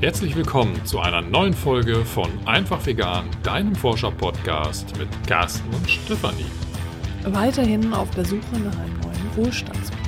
Herzlich 0.00 0.34
willkommen 0.34 0.82
zu 0.86 0.98
einer 0.98 1.20
neuen 1.20 1.52
Folge 1.52 2.06
von 2.06 2.30
Einfach 2.46 2.86
Vegan, 2.86 3.26
deinem 3.42 3.74
Forscher-Podcast 3.74 4.96
mit 4.96 5.08
Carsten 5.26 5.68
und 5.74 5.90
Stefanie. 5.90 6.46
Weiterhin 7.24 7.92
auf 7.92 8.08
der 8.12 8.24
Suche 8.24 8.58
nach 8.64 8.78
einem 8.78 8.98
neuen 9.00 9.36
Wohlstandsmodell. 9.36 9.99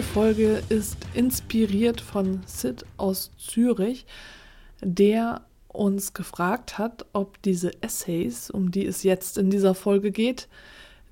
Diese 0.00 0.12
Folge 0.12 0.62
ist 0.70 0.96
inspiriert 1.12 2.00
von 2.00 2.40
Sid 2.46 2.86
aus 2.96 3.32
Zürich, 3.36 4.06
der 4.80 5.42
uns 5.68 6.14
gefragt 6.14 6.78
hat, 6.78 7.04
ob 7.12 7.42
diese 7.42 7.82
Essays, 7.82 8.48
um 8.48 8.70
die 8.70 8.86
es 8.86 9.02
jetzt 9.02 9.36
in 9.36 9.50
dieser 9.50 9.74
Folge 9.74 10.10
geht, 10.10 10.48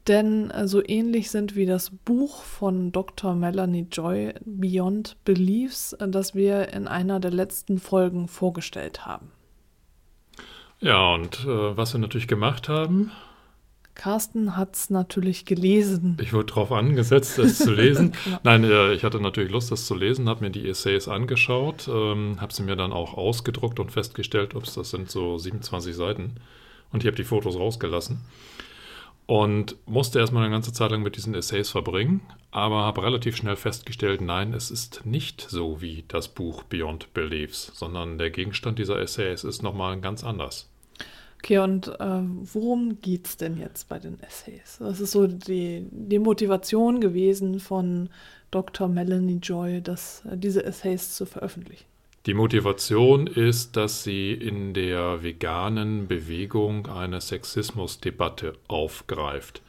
denn 0.07 0.51
so 0.65 0.83
ähnlich 0.83 1.31
sind 1.31 1.55
wie 1.55 1.67
das 1.67 1.91
Buch 1.91 2.43
von 2.43 2.91
Dr. 2.91 3.35
Melanie 3.35 3.87
Joy 3.93 4.33
Beyond 4.47 5.23
Beliefs, 5.23 5.95
das 6.01 6.35
wir 6.35 6.73
in 6.73 6.89
einer 6.89 7.21
der 7.21 7.33
letzten 7.33 7.79
Folgen 7.79 8.27
vorgestellt 8.27 9.05
haben. 9.05 9.31
Ja, 10.81 11.13
und 11.13 11.45
äh, 11.45 11.77
was 11.77 11.93
wir 11.93 12.01
natürlich 12.01 12.27
gemacht 12.27 12.71
haben, 12.71 13.13
Carsten 13.99 14.57
hat 14.57 14.77
es 14.77 14.91
natürlich 14.91 15.45
gelesen. 15.45 16.17
Ich 16.23 16.33
wurde 16.33 16.47
darauf 16.47 16.73
angesetzt, 16.73 17.39
es 17.39 17.59
zu 17.59 17.73
lesen. 17.73 18.13
genau. 18.25 18.39
Nein, 18.45 18.65
äh, 18.65 18.93
ich 18.95 19.03
hatte 19.03 19.21
natürlich 19.21 19.51
Lust, 19.51 19.73
das 19.73 19.87
zu 19.87 19.95
lesen, 19.97 20.29
habe 20.29 20.45
mir 20.45 20.51
die 20.51 20.69
Essays 20.69 21.09
angeschaut, 21.09 21.89
ähm, 21.93 22.41
habe 22.41 22.55
sie 22.55 22.63
mir 22.63 22.77
dann 22.77 22.93
auch 22.93 23.15
ausgedruckt 23.15 23.81
und 23.81 23.91
festgestellt, 23.91 24.55
ups, 24.55 24.75
das 24.75 24.91
sind 24.91 25.11
so 25.11 25.37
27 25.37 25.95
Seiten. 25.95 26.37
Und 26.93 27.03
ich 27.03 27.09
habe 27.09 27.17
die 27.17 27.25
Fotos 27.25 27.57
rausgelassen. 27.57 28.21
Und 29.27 29.77
musste 29.85 30.21
erstmal 30.21 30.45
eine 30.45 30.53
ganze 30.53 30.73
Zeit 30.73 30.93
lang 30.93 31.03
mit 31.03 31.17
diesen 31.17 31.35
Essays 31.35 31.69
verbringen, 31.69 32.23
aber 32.51 32.85
habe 32.85 33.03
relativ 33.03 33.37
schnell 33.37 33.57
festgestellt, 33.57 34.21
nein, 34.23 34.55
es 34.55 34.71
ist 34.71 35.05
nicht 35.05 35.43
so 35.43 35.83
wie 35.83 36.05
das 36.07 36.29
Buch 36.29 36.63
Beyond 36.63 37.13
Beliefs, 37.13 37.73
sondern 37.75 38.17
der 38.17 38.31
Gegenstand 38.31 38.79
dieser 38.79 38.99
Essays 39.01 39.45
ist 39.45 39.63
nochmal 39.63 40.01
ganz 40.01 40.25
anders. 40.25 40.71
Okay, 41.39 41.59
und 41.59 41.89
äh, 41.89 42.21
worum 42.53 42.99
es 43.05 43.37
denn 43.37 43.59
jetzt 43.59 43.89
bei 43.89 43.99
den 43.99 44.21
Essays? 44.21 44.79
Was 44.81 45.01
ist 45.01 45.13
so 45.13 45.27
die, 45.27 45.87
die 45.91 46.19
Motivation 46.19 47.01
gewesen 47.01 47.61
von 47.61 48.11
Dr. 48.51 48.89
Melanie 48.89 49.39
Joy, 49.41 49.81
das, 49.81 50.25
äh, 50.31 50.37
diese 50.37 50.65
Essays 50.65 51.15
zu 51.15 51.27
veröffentlichen? 51.27 51.85
Die 52.27 52.35
Motivation 52.35 53.27
ist, 53.27 53.77
dass 53.77 54.03
sie 54.03 54.33
in 54.33 54.75
der 54.75 55.23
veganen 55.23 56.09
Bewegung 56.09 56.89
eine 56.89 57.21
Sexismusdebatte 57.21 58.55
aufgreift. 58.67 59.63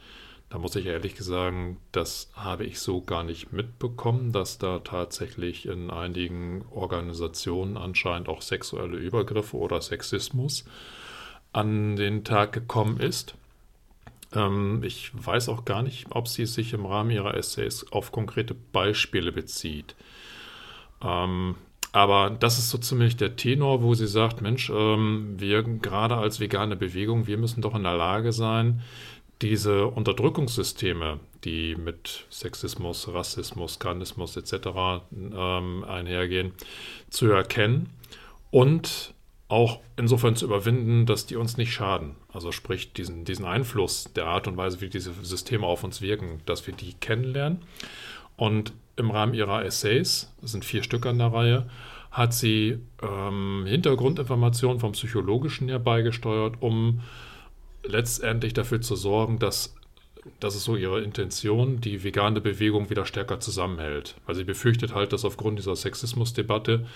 Da 0.50 0.58
muss 0.58 0.74
ich 0.74 0.86
ehrlich 0.86 1.16
sagen, 1.20 1.76
das 1.92 2.30
habe 2.34 2.64
ich 2.64 2.80
so 2.80 3.00
gar 3.00 3.22
nicht 3.22 3.52
mitbekommen, 3.52 4.32
dass 4.32 4.58
da 4.58 4.80
tatsächlich 4.80 5.66
in 5.66 5.90
einigen 5.90 6.64
Organisationen 6.72 7.76
anscheinend 7.76 8.28
auch 8.28 8.42
sexuelle 8.42 8.96
Übergriffe 8.96 9.56
oder 9.56 9.80
Sexismus 9.80 10.64
an 11.52 11.96
den 11.96 12.24
Tag 12.24 12.52
gekommen 12.52 13.00
ist. 13.00 13.34
Ähm, 14.34 14.82
ich 14.84 15.10
weiß 15.14 15.48
auch 15.48 15.64
gar 15.64 15.82
nicht, 15.82 16.06
ob 16.10 16.28
sie 16.28 16.46
sich 16.46 16.72
im 16.72 16.86
Rahmen 16.86 17.10
ihrer 17.10 17.34
Essays 17.34 17.86
auf 17.90 18.12
konkrete 18.12 18.54
Beispiele 18.54 19.32
bezieht. 19.32 19.94
Ähm, 21.02 21.56
aber 21.92 22.30
das 22.30 22.58
ist 22.58 22.70
so 22.70 22.78
ziemlich 22.78 23.16
der 23.16 23.34
Tenor, 23.36 23.82
wo 23.82 23.94
sie 23.94 24.06
sagt, 24.06 24.42
Mensch, 24.42 24.70
ähm, 24.70 25.34
wir 25.38 25.62
gerade 25.62 26.16
als 26.16 26.38
vegane 26.38 26.76
Bewegung, 26.76 27.26
wir 27.26 27.36
müssen 27.36 27.62
doch 27.62 27.74
in 27.74 27.82
der 27.82 27.96
Lage 27.96 28.32
sein, 28.32 28.82
diese 29.42 29.86
Unterdrückungssysteme, 29.86 31.18
die 31.44 31.74
mit 31.74 32.26
Sexismus, 32.30 33.08
Rassismus, 33.08 33.78
Karnismus 33.78 34.36
etc. 34.36 35.02
Ähm, 35.12 35.84
einhergehen, 35.84 36.52
zu 37.08 37.30
erkennen 37.30 37.88
und 38.50 39.14
auch 39.50 39.80
insofern 39.96 40.36
zu 40.36 40.44
überwinden, 40.44 41.06
dass 41.06 41.26
die 41.26 41.36
uns 41.36 41.56
nicht 41.56 41.72
schaden. 41.72 42.14
Also 42.32 42.52
sprich 42.52 42.92
diesen, 42.92 43.24
diesen 43.24 43.44
Einfluss 43.44 44.12
der 44.14 44.26
Art 44.26 44.46
und 44.46 44.56
Weise, 44.56 44.80
wie 44.80 44.88
diese 44.88 45.12
Systeme 45.22 45.66
auf 45.66 45.82
uns 45.82 46.00
wirken, 46.00 46.40
dass 46.46 46.66
wir 46.66 46.74
die 46.74 46.94
kennenlernen. 46.94 47.58
Und 48.36 48.72
im 48.96 49.10
Rahmen 49.10 49.34
ihrer 49.34 49.64
Essays, 49.64 50.32
das 50.40 50.52
sind 50.52 50.64
vier 50.64 50.84
Stück 50.84 51.04
an 51.04 51.18
der 51.18 51.32
Reihe, 51.32 51.68
hat 52.12 52.32
sie 52.32 52.78
ähm, 53.02 53.64
Hintergrundinformationen 53.66 54.78
vom 54.78 54.92
Psychologischen 54.92 55.68
her 55.68 55.78
beigesteuert, 55.80 56.56
um 56.60 57.00
letztendlich 57.84 58.52
dafür 58.52 58.80
zu 58.80 58.94
sorgen, 58.94 59.38
dass 59.38 59.74
das 60.38 60.54
ist 60.54 60.64
so 60.64 60.76
ihre 60.76 61.00
Intention, 61.00 61.80
die 61.80 62.04
vegane 62.04 62.40
Bewegung 62.40 62.90
wieder 62.90 63.06
stärker 63.06 63.40
zusammenhält. 63.40 64.16
Weil 64.26 64.34
sie 64.34 64.44
befürchtet 64.44 64.94
halt, 64.94 65.12
dass 65.12 65.24
aufgrund 65.24 65.58
dieser 65.58 65.74
Sexismusdebatte 65.74 66.86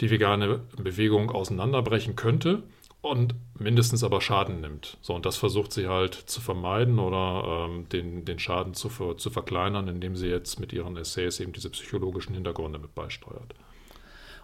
die 0.00 0.10
vegane 0.10 0.60
Bewegung 0.76 1.30
auseinanderbrechen 1.30 2.16
könnte 2.16 2.62
und 3.02 3.34
mindestens 3.58 4.04
aber 4.04 4.20
Schaden 4.20 4.60
nimmt. 4.60 4.98
So, 5.00 5.14
und 5.14 5.24
das 5.24 5.36
versucht 5.36 5.72
sie 5.72 5.88
halt 5.88 6.14
zu 6.14 6.40
vermeiden 6.40 6.98
oder 6.98 7.66
ähm, 7.68 7.88
den, 7.88 8.24
den 8.24 8.38
Schaden 8.38 8.74
zu, 8.74 9.14
zu 9.14 9.30
verkleinern, 9.30 9.88
indem 9.88 10.16
sie 10.16 10.28
jetzt 10.28 10.60
mit 10.60 10.72
ihren 10.72 10.96
Essays 10.96 11.40
eben 11.40 11.52
diese 11.52 11.70
psychologischen 11.70 12.34
Hintergründe 12.34 12.78
mit 12.78 12.94
beisteuert. 12.94 13.54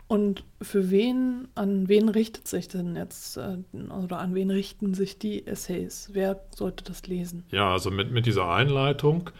Und 0.08 0.44
für 0.62 0.90
wen, 0.90 1.48
an 1.56 1.88
wen 1.88 2.08
richtet 2.08 2.46
sich 2.46 2.68
denn 2.68 2.94
jetzt 2.94 3.36
äh, 3.38 3.58
oder 3.72 4.20
an 4.20 4.34
wen 4.34 4.50
richten 4.50 4.94
sich 4.94 5.18
die 5.18 5.46
Essays? 5.46 6.10
Wer 6.12 6.40
sollte 6.54 6.84
das 6.84 7.06
lesen? 7.08 7.44
Ja, 7.50 7.72
also 7.72 7.90
mit, 7.90 8.12
mit 8.12 8.24
dieser 8.24 8.48
Einleitung 8.48 9.30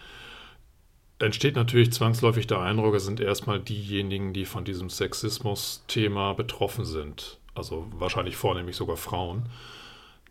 entsteht 1.19 1.57
natürlich 1.57 1.93
zwangsläufig 1.93 2.47
der 2.47 2.61
Eindruck, 2.61 2.95
es 2.95 3.05
sind 3.05 3.21
erstmal 3.21 3.61
diejenigen, 3.61 4.33
die 4.33 4.45
von 4.45 4.65
diesem 4.65 4.91
Sexismus-Thema 4.91 6.35
betroffen 6.35 6.85
sind. 6.85 7.39
Also 7.55 7.87
wahrscheinlich 7.93 8.37
vornehmlich 8.37 8.77
sogar 8.77 8.97
Frauen. 8.97 9.49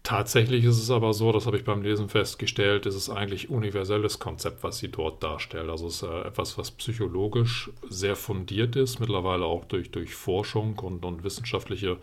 Tatsächlich 0.03 0.63
ist 0.65 0.77
es 0.77 0.91
aber 0.91 1.13
so, 1.13 1.31
das 1.31 1.47
habe 1.47 1.57
ich 1.57 1.63
beim 1.63 1.81
Lesen 1.81 2.09
festgestellt, 2.09 2.85
ist 2.85 2.93
es 2.93 3.09
eigentlich 3.09 3.49
universelles 3.49 4.19
Konzept, 4.19 4.61
was 4.61 4.77
sie 4.77 4.89
dort 4.89 5.23
darstellt. 5.23 5.67
Also 5.67 5.87
es 5.87 5.95
ist 5.95 6.03
äh, 6.03 6.27
etwas, 6.27 6.59
was 6.59 6.69
psychologisch 6.69 7.71
sehr 7.89 8.15
fundiert 8.15 8.75
ist, 8.75 8.99
mittlerweile 8.99 9.45
auch 9.45 9.65
durch, 9.65 9.89
durch 9.89 10.13
Forschung 10.13 10.77
und, 10.77 11.03
und 11.03 11.23
wissenschaftliche 11.23 11.97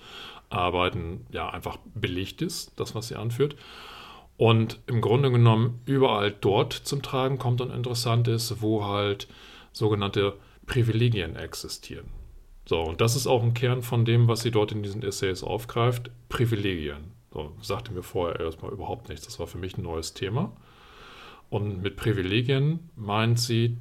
Arbeiten 0.51 1.25
ja 1.31 1.49
einfach 1.51 1.79
belegt 1.95 2.43
ist, 2.43 2.73
das, 2.75 2.97
was 2.97 3.07
sie 3.07 3.15
anführt. 3.15 3.55
Und 4.37 4.81
im 4.87 5.01
Grunde 5.01 5.31
genommen 5.31 5.81
überall 5.87 6.33
dort 6.33 6.73
zum 6.73 7.03
Tragen 7.03 7.39
kommt 7.39 7.61
und 7.61 7.71
interessant 7.71 8.29
ist, 8.29 8.61
wo 8.61 8.85
halt 8.85 9.29
sogenannte 9.73 10.35
Privilegien 10.67 11.37
existieren. 11.37 12.07
So, 12.65 12.81
und 12.81 13.01
das 13.01 13.17
ist 13.17 13.27
auch 13.27 13.43
ein 13.43 13.55
Kern 13.55 13.83
von 13.83 14.05
dem, 14.05 14.29
was 14.29 14.41
sie 14.41 14.51
dort 14.51 14.73
in 14.73 14.83
diesen 14.83 15.03
Essays 15.03 15.43
aufgreift, 15.43 16.11
Privilegien. 16.29 17.13
So, 17.33 17.53
sagte 17.61 17.93
mir 17.93 18.03
vorher 18.03 18.41
erstmal 18.41 18.73
überhaupt 18.73 19.09
nichts. 19.09 19.25
Das 19.27 19.39
war 19.39 19.47
für 19.47 19.59
mich 19.59 19.77
ein 19.77 19.83
neues 19.83 20.15
Thema. 20.15 20.53
Und 21.51 21.83
mit 21.83 21.97
Privilegien 21.97 22.91
meint 22.97 23.39
sie 23.39 23.77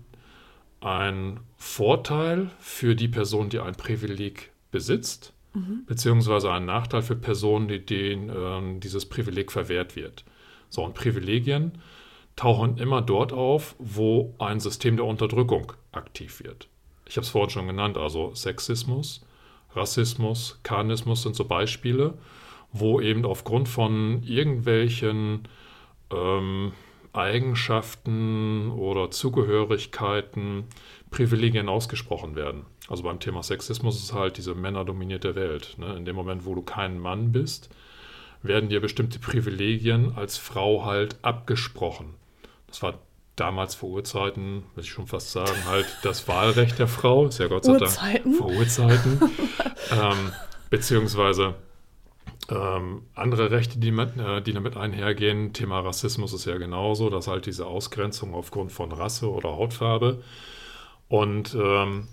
ein 0.81 1.39
Vorteil 1.57 2.49
für 2.59 2.95
die 2.95 3.07
Person, 3.07 3.49
die 3.49 3.59
ein 3.59 3.75
Privileg 3.75 4.51
besitzt, 4.71 5.33
mhm. 5.53 5.85
beziehungsweise 5.85 6.51
ein 6.51 6.65
Nachteil 6.65 7.03
für 7.03 7.15
Personen, 7.15 7.67
die 7.67 7.85
denen 7.85 8.29
äh, 8.29 8.79
dieses 8.79 9.05
Privileg 9.05 9.51
verwehrt 9.51 9.95
wird. 9.95 10.25
So, 10.71 10.83
und 10.83 10.95
Privilegien 10.95 11.73
tauchen 12.35 12.77
immer 12.77 13.03
dort 13.03 13.31
auf, 13.31 13.75
wo 13.77 14.33
ein 14.39 14.59
System 14.59 14.97
der 14.97 15.05
Unterdrückung 15.05 15.73
aktiv 15.91 16.43
wird. 16.43 16.67
Ich 17.05 17.17
habe 17.17 17.25
es 17.25 17.29
vorhin 17.29 17.51
schon 17.51 17.67
genannt, 17.67 17.97
also 17.97 18.33
Sexismus, 18.33 19.23
Rassismus, 19.75 20.59
Karnismus 20.63 21.21
sind 21.21 21.35
so 21.35 21.45
Beispiele 21.45 22.15
wo 22.71 23.01
eben 23.01 23.25
aufgrund 23.25 23.67
von 23.67 24.23
irgendwelchen 24.23 25.47
ähm, 26.11 26.73
Eigenschaften 27.13 28.71
oder 28.71 29.11
Zugehörigkeiten 29.11 30.65
Privilegien 31.09 31.67
ausgesprochen 31.67 32.35
werden. 32.35 32.65
Also 32.87 33.03
beim 33.03 33.19
Thema 33.19 33.43
Sexismus 33.43 34.01
ist 34.01 34.13
halt 34.13 34.37
diese 34.37 34.55
männerdominierte 34.55 35.35
Welt. 35.35 35.75
Ne? 35.77 35.95
In 35.97 36.05
dem 36.05 36.15
Moment, 36.15 36.45
wo 36.45 36.55
du 36.55 36.61
kein 36.61 36.99
Mann 36.99 37.33
bist, 37.33 37.69
werden 38.43 38.69
dir 38.69 38.81
bestimmte 38.81 39.19
Privilegien 39.19 40.13
als 40.15 40.37
Frau 40.37 40.85
halt 40.85 41.17
abgesprochen. 41.21 42.15
Das 42.67 42.81
war 42.81 42.99
damals 43.35 43.75
vor 43.75 43.89
Urzeiten, 43.89 44.63
muss 44.75 44.85
ich 44.85 44.91
schon 44.91 45.07
fast 45.07 45.31
sagen, 45.31 45.65
halt 45.67 45.85
das 46.03 46.27
Wahlrecht 46.27 46.79
der 46.79 46.87
Frau, 46.87 47.27
ist 47.27 47.39
ja 47.39 47.47
Gott 47.47 47.65
sei 47.65 47.77
Dank 47.77 48.35
vor 48.37 48.47
Urzeiten. 48.51 49.19
ähm, 49.91 50.31
beziehungsweise 50.69 51.55
Ähm, 52.49 53.03
andere 53.15 53.51
Rechte, 53.51 53.79
die, 53.79 53.91
mit, 53.91 54.17
äh, 54.17 54.41
die 54.41 54.51
damit 54.51 54.75
einhergehen, 54.75 55.53
Thema 55.53 55.79
Rassismus 55.79 56.33
ist 56.33 56.45
ja 56.45 56.57
genauso, 56.57 57.09
dass 57.09 57.27
halt 57.27 57.45
diese 57.45 57.65
Ausgrenzung 57.65 58.33
aufgrund 58.33 58.71
von 58.73 58.91
Rasse 58.91 59.29
oder 59.31 59.49
Hautfarbe. 59.49 60.21
Und 61.07 61.55
ähm, 61.55 62.07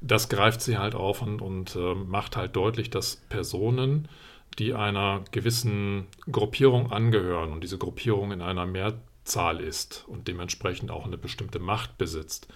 das 0.00 0.28
greift 0.28 0.60
sie 0.62 0.78
halt 0.78 0.94
auf 0.94 1.22
und, 1.22 1.40
und 1.40 1.76
äh, 1.76 1.94
macht 1.94 2.36
halt 2.36 2.56
deutlich, 2.56 2.90
dass 2.90 3.16
Personen, 3.28 4.08
die 4.58 4.74
einer 4.74 5.24
gewissen 5.30 6.06
Gruppierung 6.30 6.92
angehören 6.92 7.52
und 7.52 7.62
diese 7.62 7.78
Gruppierung 7.78 8.32
in 8.32 8.42
einer 8.42 8.66
Mehrzahl 8.66 9.60
ist 9.60 10.04
und 10.08 10.28
dementsprechend 10.28 10.90
auch 10.90 11.06
eine 11.06 11.18
bestimmte 11.18 11.58
Macht 11.58 11.98
besitzt, 11.98 12.48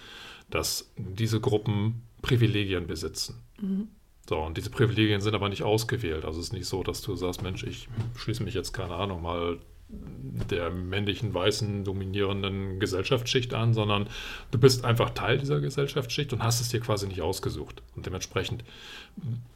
dass 0.50 0.92
diese 0.96 1.40
Gruppen 1.40 2.02
Privilegien 2.22 2.86
besitzen. 2.86 3.42
Mhm. 3.60 3.88
So, 4.28 4.38
und 4.38 4.56
diese 4.56 4.70
Privilegien 4.70 5.20
sind 5.20 5.34
aber 5.34 5.50
nicht 5.50 5.62
ausgewählt. 5.62 6.24
Also 6.24 6.40
es 6.40 6.46
ist 6.46 6.52
nicht 6.52 6.66
so, 6.66 6.82
dass 6.82 7.02
du 7.02 7.14
sagst, 7.14 7.42
Mensch, 7.42 7.62
ich 7.62 7.88
schließe 8.16 8.42
mich 8.42 8.54
jetzt, 8.54 8.72
keine 8.72 8.94
Ahnung, 8.94 9.22
mal 9.22 9.58
der 9.88 10.70
männlichen, 10.70 11.32
weißen, 11.32 11.84
dominierenden 11.84 12.80
Gesellschaftsschicht 12.80 13.54
an, 13.54 13.74
sondern 13.74 14.08
du 14.50 14.58
bist 14.58 14.84
einfach 14.84 15.10
Teil 15.10 15.38
dieser 15.38 15.60
Gesellschaftsschicht 15.60 16.32
und 16.32 16.42
hast 16.42 16.60
es 16.60 16.68
dir 16.68 16.80
quasi 16.80 17.06
nicht 17.06 17.22
ausgesucht. 17.22 17.82
Und 17.94 18.06
dementsprechend 18.06 18.64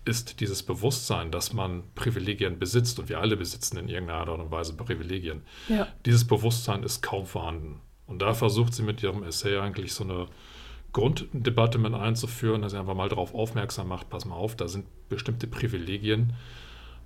ist 0.04 0.40
dieses 0.40 0.62
Bewusstsein, 0.62 1.30
dass 1.30 1.52
man 1.52 1.82
Privilegien 1.94 2.58
besitzt 2.58 2.98
und 2.98 3.08
wir 3.08 3.20
alle 3.20 3.36
besitzen 3.36 3.78
in 3.78 3.88
irgendeiner 3.88 4.20
Art 4.20 4.28
und 4.28 4.50
Weise 4.50 4.74
Privilegien, 4.74 5.42
ja. 5.68 5.88
dieses 6.06 6.26
Bewusstsein 6.26 6.82
ist 6.82 7.02
kaum 7.02 7.26
vorhanden. 7.26 7.80
Und 8.06 8.22
da 8.22 8.32
versucht 8.34 8.74
sie 8.74 8.82
mit 8.82 9.02
ihrem 9.02 9.22
Essay 9.22 9.58
eigentlich 9.58 9.92
so 9.92 10.04
eine 10.04 10.26
Grunddebatte 10.92 11.78
mit 11.78 11.94
einzuführen, 11.94 12.62
dass 12.62 12.72
er 12.72 12.80
einfach 12.80 12.94
mal 12.94 13.08
darauf 13.08 13.34
aufmerksam 13.34 13.88
macht, 13.88 14.08
pass 14.08 14.24
mal 14.24 14.36
auf, 14.36 14.56
da 14.56 14.68
sind 14.68 14.86
bestimmte 15.08 15.46
Privilegien 15.46 16.32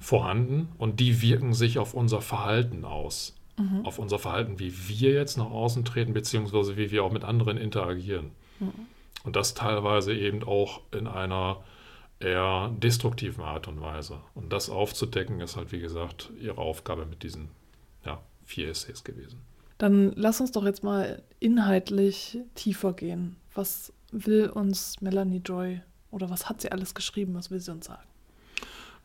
vorhanden 0.03 0.69
und 0.79 0.99
die 1.01 1.23
wirken 1.23 1.55
sich 1.55 1.79
auf 1.79 1.95
unser 1.95 2.21
Verhalten 2.21 2.85
aus. 2.85 3.37
Mhm. 3.57 3.87
Auf 3.87 3.99
unser 3.99 4.19
Verhalten, 4.19 4.59
wie 4.59 4.73
wir 4.89 5.13
jetzt 5.13 5.37
nach 5.37 5.51
außen 5.51 5.85
treten, 5.85 6.13
beziehungsweise 6.13 6.77
wie 6.77 6.91
wir 6.91 7.05
auch 7.05 7.13
mit 7.13 7.25
anderen 7.25 7.57
interagieren. 7.57 8.33
Mhm. 8.59 8.73
Und 9.25 9.37
das 9.37 9.55
teilweise 9.55 10.15
eben 10.15 10.43
auch 10.43 10.81
in 10.91 11.07
einer 11.07 11.63
eher 12.19 12.73
destruktiven 12.79 13.45
Art 13.45 13.69
und 13.69 13.81
Weise. 13.81 14.21
Und 14.35 14.53
das 14.53 14.71
aufzudecken, 14.71 15.41
ist 15.41 15.57
halt, 15.57 15.71
wie 15.71 15.81
gesagt, 15.81 16.31
ihre 16.41 16.59
Aufgabe 16.59 17.07
mit 17.07 17.23
diesen 17.23 17.49
ja, 18.05 18.21
vier 18.45 18.69
Essays 18.69 19.05
gewesen. 19.05 19.41
Dann 19.79 20.13
lass 20.17 20.41
uns 20.41 20.53
doch 20.53 20.65
jetzt 20.65 20.83
mal 20.83 21.23
inhaltlich 21.41 22.39
tiefer 22.55 22.93
gehen. 22.93 23.37
Was 23.55 23.93
will 24.11 24.49
uns 24.49 25.01
Melanie 25.01 25.43
Joy 25.45 25.81
oder 26.11 26.31
was 26.31 26.49
hat 26.49 26.61
sie 26.61 26.73
alles 26.73 26.95
geschrieben? 26.95 27.35
Was 27.35 27.51
will 27.51 27.61
sie 27.61 27.73
uns 27.73 27.87
sagen? 27.87 28.12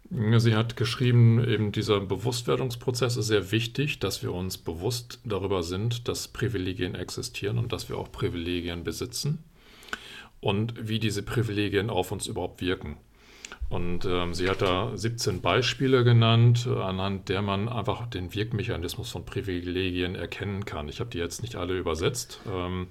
Sie 0.09 0.56
hat 0.56 0.77
geschrieben, 0.77 1.44
eben 1.44 1.71
dieser 1.74 2.00
Bewusstwerdungsprozess 2.00 3.18
ist 3.18 3.27
sehr 3.27 3.51
wichtig, 3.51 4.00
dass 4.00 4.24
wir 4.24 4.33
uns 4.33 4.57
bewusst 4.57 5.19
darüber 5.25 5.63
sind, 5.63 6.07
dass 6.07 6.30
Privilegien 6.30 6.95
existieren 6.95 7.57
und 7.57 7.74
dass 7.74 7.89
wir 7.89 7.98
auch 7.98 8.12
Privilegien 8.12 8.86
besitzen 8.86 9.44
und 10.39 10.88
wie 10.88 11.00
diese 11.00 11.24
Privilegien 11.24 11.89
auf 11.89 12.13
uns 12.13 12.27
überhaupt 12.27 12.62
wirken. 12.62 12.98
Und 13.69 14.06
ähm, 14.06 14.33
sie 14.33 14.50
hat 14.50 14.62
da 14.62 14.95
17 14.95 15.42
Beispiele 15.42 16.06
genannt, 16.06 16.65
äh, 16.71 16.80
anhand 16.80 17.27
der 17.27 17.42
man 17.42 17.68
einfach 17.68 18.07
den 18.07 18.33
Wirkmechanismus 18.33 19.12
von 19.12 19.25
Privilegien 19.25 20.15
erkennen 20.15 20.63
kann. 20.63 20.88
Ich 20.88 21.01
habe 21.01 21.09
die 21.09 21.18
jetzt 21.18 21.42
nicht 21.42 21.57
alle 21.57 21.77
übersetzt, 21.77 22.39
ähm, 22.50 22.88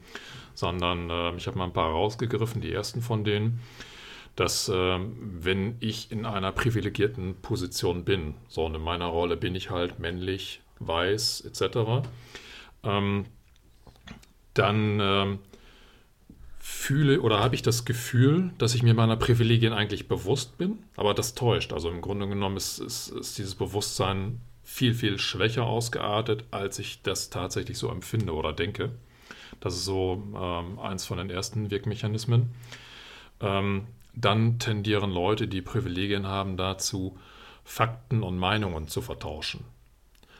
sondern 0.54 1.08
äh, 1.08 1.34
ich 1.36 1.46
habe 1.46 1.56
mal 1.56 1.64
ein 1.64 1.72
paar 1.72 1.90
rausgegriffen, 1.90 2.60
die 2.60 2.72
ersten 2.72 3.00
von 3.00 3.24
denen, 3.24 3.60
dass 4.36 4.68
äh, 4.68 4.98
wenn 5.20 5.76
ich 5.80 6.12
in 6.12 6.26
einer 6.26 6.52
privilegierten 6.52 7.36
Position 7.40 8.04
bin, 8.04 8.34
so 8.48 8.66
in 8.66 8.80
meiner 8.80 9.06
Rolle 9.06 9.36
bin 9.36 9.54
ich 9.54 9.70
halt 9.70 9.98
männlich, 9.98 10.60
weiß 10.78 11.40
etc., 11.40 12.06
ähm, 12.84 13.24
dann 14.52 15.00
ähm, 15.00 15.38
fühle 16.58 17.20
oder 17.20 17.40
habe 17.40 17.54
ich 17.54 17.62
das 17.62 17.84
Gefühl, 17.84 18.52
dass 18.58 18.74
ich 18.74 18.82
mir 18.82 18.94
meiner 18.94 19.16
Privilegien 19.16 19.72
eigentlich 19.72 20.08
bewusst 20.08 20.58
bin, 20.58 20.78
aber 20.96 21.14
das 21.14 21.34
täuscht. 21.34 21.72
Also 21.72 21.90
im 21.90 22.00
Grunde 22.00 22.28
genommen 22.28 22.56
ist, 22.56 22.78
ist, 22.78 23.08
ist 23.08 23.38
dieses 23.38 23.54
Bewusstsein 23.54 24.40
viel, 24.62 24.94
viel 24.94 25.18
schwächer 25.18 25.64
ausgeartet, 25.64 26.44
als 26.50 26.78
ich 26.78 27.02
das 27.02 27.30
tatsächlich 27.30 27.78
so 27.78 27.88
empfinde 27.88 28.34
oder 28.34 28.52
denke. 28.52 28.90
Das 29.60 29.74
ist 29.74 29.84
so 29.84 30.22
ähm, 30.36 30.78
eins 30.78 31.06
von 31.06 31.18
den 31.18 31.30
ersten 31.30 31.70
Wirkmechanismen. 31.70 32.50
Ähm, 33.40 33.86
dann 34.16 34.58
tendieren 34.58 35.10
Leute, 35.10 35.46
die 35.46 35.62
Privilegien 35.62 36.26
haben, 36.26 36.56
dazu, 36.56 37.18
Fakten 37.64 38.22
und 38.22 38.38
Meinungen 38.38 38.88
zu 38.88 39.02
vertauschen. 39.02 39.64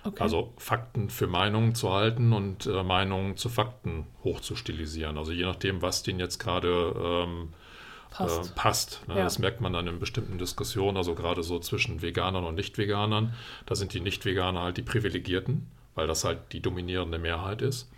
Okay. 0.02 0.22
Also 0.22 0.52
Fakten 0.56 1.10
für 1.10 1.26
Meinungen 1.26 1.74
zu 1.74 1.92
halten 1.92 2.32
und 2.32 2.66
äh, 2.66 2.82
Meinungen 2.82 3.36
zu 3.36 3.48
Fakten 3.48 4.06
hochzustilisieren. 4.24 5.18
Also 5.18 5.32
je 5.32 5.44
nachdem, 5.44 5.82
was 5.82 6.04
denen 6.04 6.20
jetzt 6.20 6.38
gerade 6.38 6.94
ähm, 6.96 7.52
passt. 8.10 8.50
Äh, 8.50 8.54
passt 8.54 9.08
ne? 9.08 9.16
ja. 9.16 9.24
Das 9.24 9.38
merkt 9.38 9.60
man 9.60 9.72
dann 9.72 9.88
in 9.88 9.98
bestimmten 9.98 10.38
Diskussionen, 10.38 10.96
also 10.96 11.14
gerade 11.14 11.42
so 11.42 11.58
zwischen 11.58 12.02
Veganern 12.02 12.44
und 12.44 12.54
Nicht-Veganern. 12.54 13.34
Da 13.66 13.74
sind 13.74 13.92
die 13.94 14.00
Nicht-Veganer 14.00 14.62
halt 14.62 14.76
die 14.76 14.82
Privilegierten, 14.82 15.66
weil 15.94 16.06
das 16.06 16.24
halt 16.24 16.52
die 16.52 16.60
dominierende 16.60 17.18
Mehrheit 17.18 17.60
ist. 17.60 17.90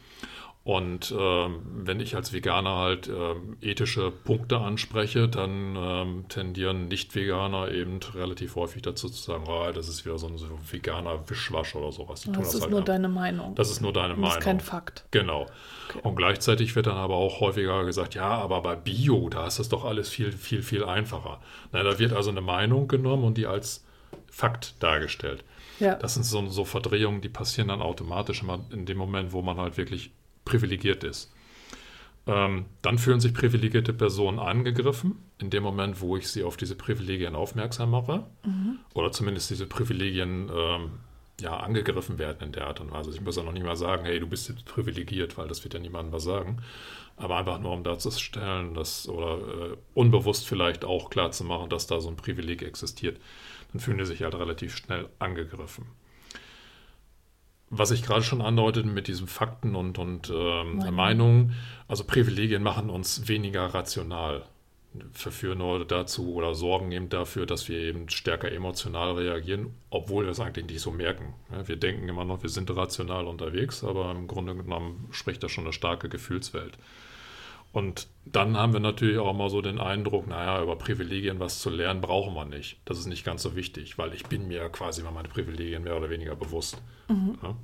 Und 0.69 1.15
ähm, 1.19 1.63
wenn 1.65 1.99
ich 1.99 2.15
als 2.15 2.35
Veganer 2.35 2.77
halt 2.77 3.09
ähm, 3.09 3.57
ethische 3.63 4.11
Punkte 4.11 4.59
anspreche, 4.59 5.27
dann 5.27 5.75
ähm, 5.79 6.25
tendieren 6.29 6.89
Nicht-Veganer 6.89 7.73
eben 7.73 8.01
relativ 8.15 8.55
häufig 8.55 8.83
dazu 8.83 9.09
zu 9.09 9.17
sagen, 9.17 9.45
oh, 9.49 9.73
das 9.73 9.89
ist 9.89 10.05
wieder 10.05 10.19
so 10.19 10.27
ein 10.27 10.37
so 10.37 10.47
veganer 10.71 11.27
Wischwasch 11.31 11.75
oder 11.75 11.91
sowas. 11.91 12.21
Die 12.21 12.33
das 12.33 12.53
ist 12.53 12.61
halt 12.61 12.71
nur 12.71 12.81
ab. 12.81 12.85
deine 12.85 13.09
Meinung. 13.09 13.55
Das 13.55 13.71
ist 13.71 13.81
nur 13.81 13.95
deine 13.95 14.09
das 14.09 14.19
Meinung. 14.19 14.29
Das 14.29 14.39
ist 14.41 14.45
kein 14.45 14.61
Fakt. 14.61 15.07
Genau. 15.11 15.47
Okay. 15.89 16.01
Und 16.03 16.17
gleichzeitig 16.17 16.77
wird 16.77 16.87
dann 16.87 16.99
aber 16.99 17.15
auch 17.15 17.41
häufiger 17.41 17.87
gesagt, 17.87 18.15
ja, 18.15 18.29
aber 18.29 18.61
bei 18.61 18.77
Bio, 18.77 19.31
da 19.31 19.47
ist 19.47 19.59
das 19.59 19.71
doch 19.71 19.87
alles 19.87 20.11
viel, 20.11 20.33
viel, 20.33 20.63
viel 20.63 20.85
einfacher. 20.85 21.41
Na, 21.73 21.83
da 21.83 21.99
wird 21.99 22.13
also 22.13 22.29
eine 22.29 22.43
Meinung 22.43 22.89
genommen 22.89 23.25
und 23.25 23.39
die 23.39 23.47
als 23.47 23.87
Fakt 24.31 24.75
dargestellt. 24.83 25.45
Ja. 25.81 25.95
Das 25.95 26.13
sind 26.13 26.25
so, 26.25 26.47
so 26.49 26.67
Verdrehungen, 26.67 27.23
die 27.23 27.31
passieren 27.31 27.69
dann 27.69 27.81
automatisch 27.81 28.43
immer 28.43 28.61
in 28.71 28.85
dem 28.85 28.99
Moment, 28.99 29.33
wo 29.33 29.41
man 29.41 29.57
halt 29.57 29.79
wirklich 29.79 30.11
privilegiert 30.49 31.05
ist. 31.05 31.33
Ähm, 32.27 32.67
dann 32.83 32.99
fühlen 32.99 33.21
sich 33.21 33.33
privilegierte 33.33 33.95
Personen 33.95 34.39
angegriffen, 34.39 35.17
in 35.39 35.49
dem 35.49 35.63
Moment, 35.63 36.01
wo 36.01 36.17
ich 36.17 36.29
sie 36.29 36.45
auf 36.45 36.57
diese 36.57 36.75
Privilegien 36.75 37.35
aufmerksam 37.35 37.91
mache. 37.91 38.27
Mhm. 38.45 38.79
Oder 38.95 39.13
zumindest 39.13 39.51
diese 39.51 39.67
Privilegien 39.67 40.51
ähm, 40.55 40.91
ja, 41.41 41.57
angegriffen 41.57 42.19
werden 42.19 42.39
in 42.43 42.53
der 42.53 42.67
Art 42.67 42.81
und 42.81 42.91
Weise. 42.91 43.11
Ich 43.11 43.21
muss 43.23 43.37
ja 43.37 43.43
noch 43.43 43.53
nicht 43.53 43.65
mal 43.65 43.77
sagen, 43.77 44.05
hey, 44.05 44.21
du 44.21 44.27
bist 44.27 44.49
jetzt 44.49 44.67
privilegiert, 44.67 45.39
weil 45.39 45.49
das 45.49 45.65
wird 45.65 45.75
ja 45.75 45.81
niemandem 45.81 46.13
was 46.13 46.25
sagen. 46.25 46.61
Aber 47.17 47.39
einfach 47.39 47.61
nur, 47.61 47.73
um 47.73 47.83
darzustellen, 47.83 48.75
dass, 48.75 49.09
oder 49.09 49.73
äh, 49.73 49.77
unbewusst 49.95 50.47
vielleicht 50.47 50.85
auch 50.85 51.11
klar 51.11 51.31
zu 51.31 51.45
machen, 51.45 51.71
dass 51.71 51.87
da 51.87 52.01
so 52.01 52.09
ein 52.09 52.17
Privileg 52.17 52.63
existiert, 52.63 53.19
dann 53.73 53.81
fühlen 53.81 53.99
die 53.99 54.05
sich 54.05 54.23
halt 54.23 54.35
relativ 54.35 54.77
schnell 54.77 55.09
angegriffen 55.19 55.87
was 57.71 57.91
ich 57.91 58.03
gerade 58.03 58.23
schon 58.23 58.41
andeutete 58.41 58.89
mit 58.89 59.09
diesen 59.09 59.27
Fakten 59.27 59.75
und, 59.75 59.99
und 59.99 60.31
ähm, 60.35 60.79
Meinungen, 60.95 61.55
also 61.87 62.05
Privilegien 62.05 62.63
machen 62.63 62.91
uns 62.91 63.29
weniger 63.29 63.67
rational, 63.67 64.45
verführen 65.13 65.59
nur 65.59 65.85
dazu 65.85 66.35
oder 66.35 66.55
sorgen 66.55 66.93
eben 66.93 67.09
dafür, 67.09 67.47
dass 67.47 67.69
wir 67.69 67.79
eben 67.79 68.09
stärker 68.09 68.51
emotional 68.51 69.13
reagieren, 69.13 69.75
obwohl 69.91 70.25
wir 70.25 70.31
es 70.31 70.41
eigentlich 70.41 70.67
nicht 70.67 70.81
so 70.81 70.91
merken. 70.91 71.35
Ja, 71.53 71.69
wir 71.69 71.77
denken 71.77 72.09
immer 72.09 72.25
noch, 72.25 72.43
wir 72.43 72.51
sind 72.51 72.75
rational 72.75 73.27
unterwegs, 73.27 73.85
aber 73.85 74.11
im 74.13 74.27
Grunde 74.27 74.55
genommen 74.55 75.09
spricht 75.11 75.43
da 75.43 75.49
schon 75.49 75.65
eine 75.65 75.73
starke 75.73 76.09
Gefühlswelt. 76.09 76.79
Und 77.73 78.09
dann 78.25 78.57
haben 78.57 78.73
wir 78.73 78.81
natürlich 78.81 79.19
auch 79.19 79.31
immer 79.31 79.51
so 79.51 79.61
den 79.61 79.79
Eindruck, 79.79 80.27
naja, 80.27 80.63
über 80.63 80.77
Privilegien 80.77 81.39
was 81.39 81.61
zu 81.61 81.71
lernen 81.71 82.01
brauchen 82.01 82.35
wir 82.35 82.45
nicht. 82.45 82.79
Das 82.85 82.99
ist 82.99 83.07
nicht 83.07 83.25
ganz 83.25 83.43
so 83.43 83.57
wichtig, 83.57 83.99
weil 83.99 84.15
ich 84.15 84.25
bin 84.27 84.49
mir 84.49 84.69
quasi 84.71 85.03
über 85.03 85.11
meine 85.11 85.29
Privilegien 85.29 85.85
mehr 85.85 85.97
oder 85.97 86.11
weniger 86.11 86.35
bewusst. 86.35 86.81
Mhm. 87.09 87.39
Ja. 87.43 87.57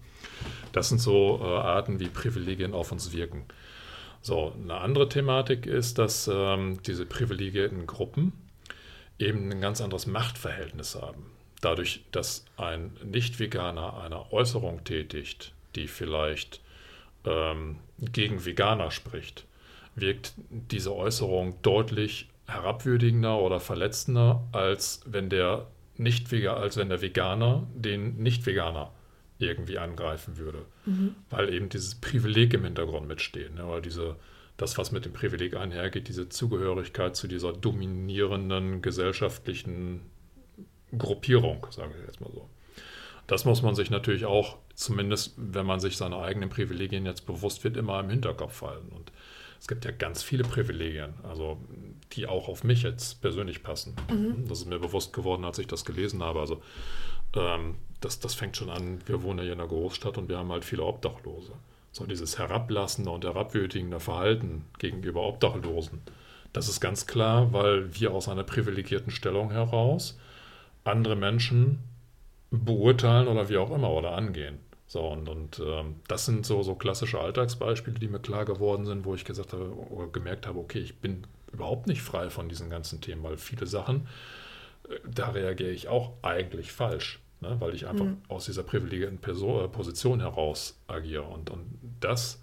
Das 0.73 0.89
sind 0.89 1.01
so 1.01 1.41
äh, 1.43 1.47
Arten, 1.47 2.01
wie 2.01 2.09
Privilegien 2.09 2.75
auf 2.75 2.93
uns 2.93 3.13
wirken. 3.13 3.47
So, 4.21 4.55
eine 4.63 4.77
andere 4.77 5.09
Thematik 5.09 5.67
ist, 5.67 5.99
dass 5.99 6.31
ähm, 6.33 6.79
diese 6.87 7.07
privilegierten 7.07 7.87
Gruppen 7.87 8.33
eben 9.19 9.51
ein 9.51 9.61
ganz 9.61 9.81
anderes 9.81 10.07
Machtverhältnis 10.07 10.95
haben. 10.95 11.27
Dadurch, 11.61 12.05
dass 12.11 12.45
ein 12.57 12.97
Nicht-Veganer 13.05 14.03
eine 14.03 14.33
Äußerung 14.33 14.85
tätigt, 14.85 15.53
die 15.77 15.89
vielleicht 15.89 16.61
ähm, 17.25 17.79
gegen 18.01 18.45
Veganer 18.45 18.91
spricht, 18.91 19.47
wirkt 19.95 20.35
diese 20.51 20.95
Äußerung 20.95 21.61
deutlich 21.63 22.29
herabwürdigender 22.47 23.39
oder 23.39 23.61
verletzender, 23.61 24.47
als 24.53 25.01
wenn 25.07 25.29
der 25.31 25.69
nicht 25.97 26.33
als 26.33 26.77
wenn 26.77 26.89
der 26.89 27.01
Veganer 27.01 27.67
den 27.75 28.17
Nicht-Veganer 28.17 28.93
irgendwie 29.39 29.79
angreifen 29.79 30.37
würde. 30.37 30.65
Mhm. 30.87 31.15
Weil 31.31 31.53
eben 31.53 31.69
dieses 31.69 31.95
Privileg 31.97 32.55
im 32.55 32.65
Hintergrund 32.65 33.07
mitsteht. 33.07 33.55
Ne? 33.55 33.65
Oder 33.65 33.81
diese, 33.81 34.17
das, 34.57 34.79
was 34.79 34.93
mit 34.93 35.05
dem 35.05 35.13
Privileg 35.13 35.57
einhergeht, 35.57 36.09
diese 36.09 36.29
Zugehörigkeit 36.29 37.17
zu 37.17 37.29
dieser 37.29 37.53
dominierenden 37.53 38.83
gesellschaftlichen 38.83 40.03
Gruppierung, 40.97 41.67
sage 41.71 41.95
ich 41.99 42.07
jetzt 42.07 42.21
mal 42.21 42.31
so. 42.33 42.49
Das 43.27 43.45
muss 43.45 43.63
man 43.63 43.75
sich 43.75 43.91
natürlich 43.91 44.27
auch, 44.27 44.59
zumindest 44.75 45.35
wenn 45.37 45.65
man 45.65 45.81
sich 45.81 45.97
seiner 45.97 46.19
eigenen 46.19 46.51
Privilegien 46.51 47.07
jetzt 47.07 47.27
bewusst 47.27 47.65
wird, 47.65 47.77
immer 47.77 48.01
im 48.01 48.11
Hinterkopf 48.11 48.63
halten. 48.63 48.91
Und 48.91 49.13
es 49.61 49.69
gibt 49.69 49.85
ja 49.85 49.91
ganz 49.91 50.23
viele 50.23 50.45
Privilegien, 50.45 51.15
also 51.23 51.59
die 52.13 52.27
auch 52.27 52.49
auf 52.49 52.65
mich 52.65 52.83
jetzt 52.83 53.21
persönlich 53.23 53.63
passen. 53.63 53.97
Mhm. 54.11 54.47
Das 54.49 54.61
ist 54.61 54.67
mir 54.67 54.79
bewusst 54.79 55.13
geworden, 55.13 55.45
als 55.45 55.59
ich 55.59 55.67
das 55.67 55.85
gelesen 55.85 56.23
habe. 56.23 56.41
Also 56.41 56.63
ähm, 57.35 57.77
das, 58.01 58.21
das 58.21 58.35
fängt 58.35 58.57
schon 58.57 58.71
an, 58.71 58.99
wir 59.07 59.23
wohnen 59.23 59.39
ja 59.39 59.45
hier 59.45 59.53
in 59.55 59.61
einer 59.61 59.69
Großstadt 59.69 60.19
und 60.19 60.29
wir 60.29 60.39
haben 60.39 60.53
halt 60.53 60.65
viele 60.65 60.85
Obdachlose. 60.85 61.53
So 61.93 62.07
dieses 62.07 62.39
herablassende 62.39 63.11
und 63.11 63.25
herabwürdigende 63.25 64.01
Verhalten 64.01 64.65
gegenüber 64.79 65.23
Obdachlosen, 65.23 66.03
das 66.53 66.69
ist 66.69 66.81
ganz 66.81 67.07
klar, 67.07 67.53
weil 67.53 67.95
wir 67.99 68.13
aus 68.13 68.29
einer 68.29 68.45
privilegierten 68.45 69.11
Stellung 69.11 69.51
heraus 69.51 70.19
andere 70.85 71.17
Menschen 71.17 71.81
beurteilen 72.51 73.29
oder 73.29 73.49
wie 73.49 73.57
auch 73.57 73.71
immer 73.71 73.91
oder 73.91 74.13
angehen. 74.13 74.59
So, 74.95 75.09
und, 75.09 75.29
und 75.29 75.59
ähm, 75.59 75.97
das 76.07 76.25
sind 76.25 76.47
so, 76.47 76.63
so 76.63 76.77
klassische 76.77 77.19
Alltagsbeispiele, 77.19 77.99
die 77.99 78.07
mir 78.07 78.21
klar 78.21 78.45
geworden 78.45 78.87
sind, 78.87 79.05
wo 79.05 79.17
ich 79.17 79.25
gesagt 79.25 79.53
habe 79.53 79.77
oder 79.91 80.07
gemerkt 80.07 80.47
habe, 80.47 80.61
okay, 80.61 80.79
ich 80.79 80.99
bin 80.99 81.27
überhaupt 81.53 81.89
nicht 81.89 82.01
frei 82.01 82.31
von 82.31 82.49
diesen 82.49 82.71
ganzen 82.71 83.01
Themen, 83.01 83.25
weil 83.25 83.37
viele 83.37 83.67
Sachen, 83.67 84.07
äh, 84.89 84.95
da 85.13 85.31
reagiere 85.31 85.73
ich 85.73 85.89
auch 85.89 86.13
eigentlich 86.23 86.71
falsch, 86.71 87.19
ne, 87.41 87.57
weil 87.59 87.75
ich 87.75 87.89
einfach 87.89 88.05
mhm. 88.05 88.19
aus 88.29 88.45
dieser 88.45 88.63
privilegierten 88.63 89.19
Person, 89.19 89.65
äh, 89.65 89.69
Position 89.69 90.21
heraus 90.21 90.79
agiere. 90.87 91.25
Und, 91.25 91.51
und 91.51 91.65
das 91.99 92.41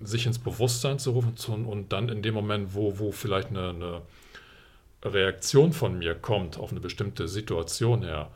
sich 0.00 0.26
ins 0.26 0.38
Bewusstsein 0.38 0.98
zu 0.98 1.12
rufen 1.12 1.64
und 1.64 1.94
dann 1.94 2.10
in 2.10 2.20
dem 2.20 2.34
Moment, 2.34 2.74
wo, 2.74 2.98
wo 2.98 3.10
vielleicht 3.10 3.48
eine, 3.48 3.70
eine 3.70 4.02
Reaktion 5.02 5.72
von 5.72 5.96
mir 5.96 6.14
kommt 6.14 6.58
auf 6.58 6.72
eine 6.72 6.80
bestimmte 6.80 7.26
Situation 7.26 8.02
her, 8.02 8.30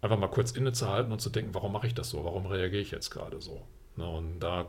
einfach 0.00 0.18
mal 0.18 0.28
kurz 0.28 0.52
innezuhalten 0.52 1.12
und 1.12 1.20
zu 1.20 1.30
denken, 1.30 1.54
warum 1.54 1.72
mache 1.72 1.86
ich 1.86 1.94
das 1.94 2.10
so? 2.10 2.24
Warum 2.24 2.46
reagiere 2.46 2.82
ich 2.82 2.90
jetzt 2.90 3.10
gerade 3.10 3.40
so? 3.40 3.62
Ne, 3.96 4.08
und 4.08 4.40
da 4.40 4.66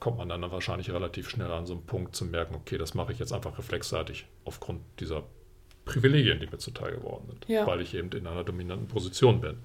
kommt 0.00 0.18
man 0.18 0.28
dann 0.28 0.42
wahrscheinlich 0.50 0.90
relativ 0.90 1.28
schnell 1.28 1.50
an 1.50 1.66
so 1.66 1.74
einen 1.74 1.86
Punkt 1.86 2.16
zu 2.16 2.24
merken, 2.24 2.54
okay, 2.54 2.78
das 2.78 2.94
mache 2.94 3.12
ich 3.12 3.18
jetzt 3.18 3.32
einfach 3.32 3.58
reflexartig 3.58 4.26
aufgrund 4.44 4.82
dieser 5.00 5.24
Privilegien, 5.84 6.40
die 6.40 6.46
mir 6.46 6.58
zuteil 6.58 6.92
geworden 6.96 7.26
sind, 7.28 7.48
ja. 7.48 7.66
weil 7.66 7.80
ich 7.80 7.94
eben 7.94 8.10
in 8.10 8.26
einer 8.26 8.44
dominanten 8.44 8.88
Position 8.88 9.40
bin. 9.40 9.58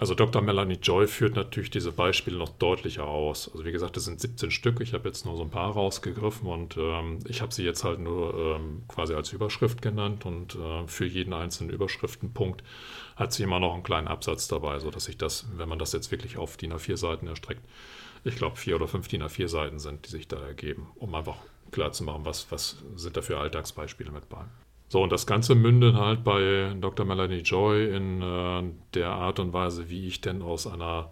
Also 0.00 0.14
Dr. 0.14 0.42
Melanie 0.42 0.78
Joy 0.82 1.06
führt 1.06 1.36
natürlich 1.36 1.70
diese 1.70 1.92
Beispiele 1.92 2.36
noch 2.36 2.48
deutlicher 2.48 3.06
aus. 3.06 3.48
Also 3.52 3.64
wie 3.64 3.70
gesagt, 3.70 3.96
es 3.96 4.04
sind 4.04 4.20
17 4.20 4.50
Stück. 4.50 4.80
Ich 4.80 4.92
habe 4.92 5.08
jetzt 5.08 5.24
nur 5.24 5.36
so 5.36 5.42
ein 5.44 5.50
paar 5.50 5.70
rausgegriffen 5.70 6.48
und 6.48 6.76
ähm, 6.76 7.20
ich 7.28 7.40
habe 7.40 7.54
sie 7.54 7.62
jetzt 7.64 7.84
halt 7.84 8.00
nur 8.00 8.34
ähm, 8.34 8.82
quasi 8.88 9.14
als 9.14 9.32
Überschrift 9.32 9.82
genannt 9.82 10.26
und 10.26 10.56
äh, 10.56 10.88
für 10.88 11.06
jeden 11.06 11.32
einzelnen 11.32 11.70
Überschriftenpunkt 11.70 12.64
hat 13.14 13.32
sie 13.32 13.44
immer 13.44 13.60
noch 13.60 13.72
einen 13.72 13.84
kleinen 13.84 14.08
Absatz 14.08 14.48
dabei, 14.48 14.80
sodass 14.80 15.06
ich 15.08 15.16
das, 15.16 15.46
wenn 15.56 15.68
man 15.68 15.78
das 15.78 15.92
jetzt 15.92 16.10
wirklich 16.10 16.38
auf 16.38 16.56
DIN 16.56 16.72
A4 16.72 16.96
Seiten 16.96 17.28
erstreckt, 17.28 17.62
ich 18.24 18.34
glaube 18.34 18.56
vier 18.56 18.74
oder 18.74 18.88
fünf 18.88 19.06
DIN 19.06 19.22
A4 19.22 19.46
Seiten 19.46 19.78
sind, 19.78 20.06
die 20.06 20.10
sich 20.10 20.26
da 20.26 20.44
ergeben, 20.44 20.88
um 20.96 21.14
einfach 21.14 21.36
klar 21.70 21.92
zu 21.92 22.02
machen, 22.02 22.24
was, 22.24 22.50
was 22.50 22.82
sind 22.96 23.16
da 23.16 23.22
für 23.22 23.38
Alltagsbeispiele 23.38 24.10
mit 24.10 24.28
bei. 24.28 24.44
So, 24.94 25.02
und 25.02 25.10
das 25.10 25.26
Ganze 25.26 25.56
mündet 25.56 25.96
halt 25.96 26.22
bei 26.22 26.72
Dr. 26.80 27.04
Melanie 27.04 27.40
Joy 27.40 27.96
in 27.96 28.22
äh, 28.22 28.62
der 28.94 29.08
Art 29.08 29.40
und 29.40 29.52
Weise, 29.52 29.90
wie 29.90 30.06
ich 30.06 30.20
denn 30.20 30.40
aus 30.40 30.68
einer 30.68 31.10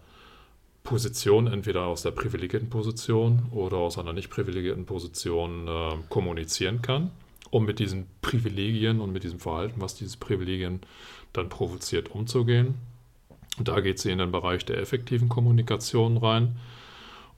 Position, 0.84 1.48
entweder 1.48 1.86
aus 1.86 2.02
der 2.02 2.12
privilegierten 2.12 2.70
Position 2.70 3.42
oder 3.50 3.78
aus 3.78 3.98
einer 3.98 4.12
nicht 4.12 4.30
privilegierten 4.30 4.86
Position 4.86 5.66
äh, 5.66 5.96
kommunizieren 6.10 6.80
kann, 6.80 7.10
um 7.50 7.64
mit 7.64 7.80
diesen 7.80 8.06
Privilegien 8.20 9.00
und 9.00 9.12
mit 9.12 9.24
diesem 9.24 9.40
Verhalten, 9.40 9.80
was 9.80 9.96
diese 9.96 10.16
Privilegien 10.16 10.82
dann 11.32 11.48
provoziert, 11.48 12.12
umzugehen. 12.12 12.76
Und 13.58 13.66
da 13.66 13.80
geht 13.80 13.98
sie 13.98 14.12
in 14.12 14.18
den 14.18 14.30
Bereich 14.30 14.64
der 14.64 14.78
effektiven 14.78 15.28
Kommunikation 15.28 16.18
rein. 16.18 16.56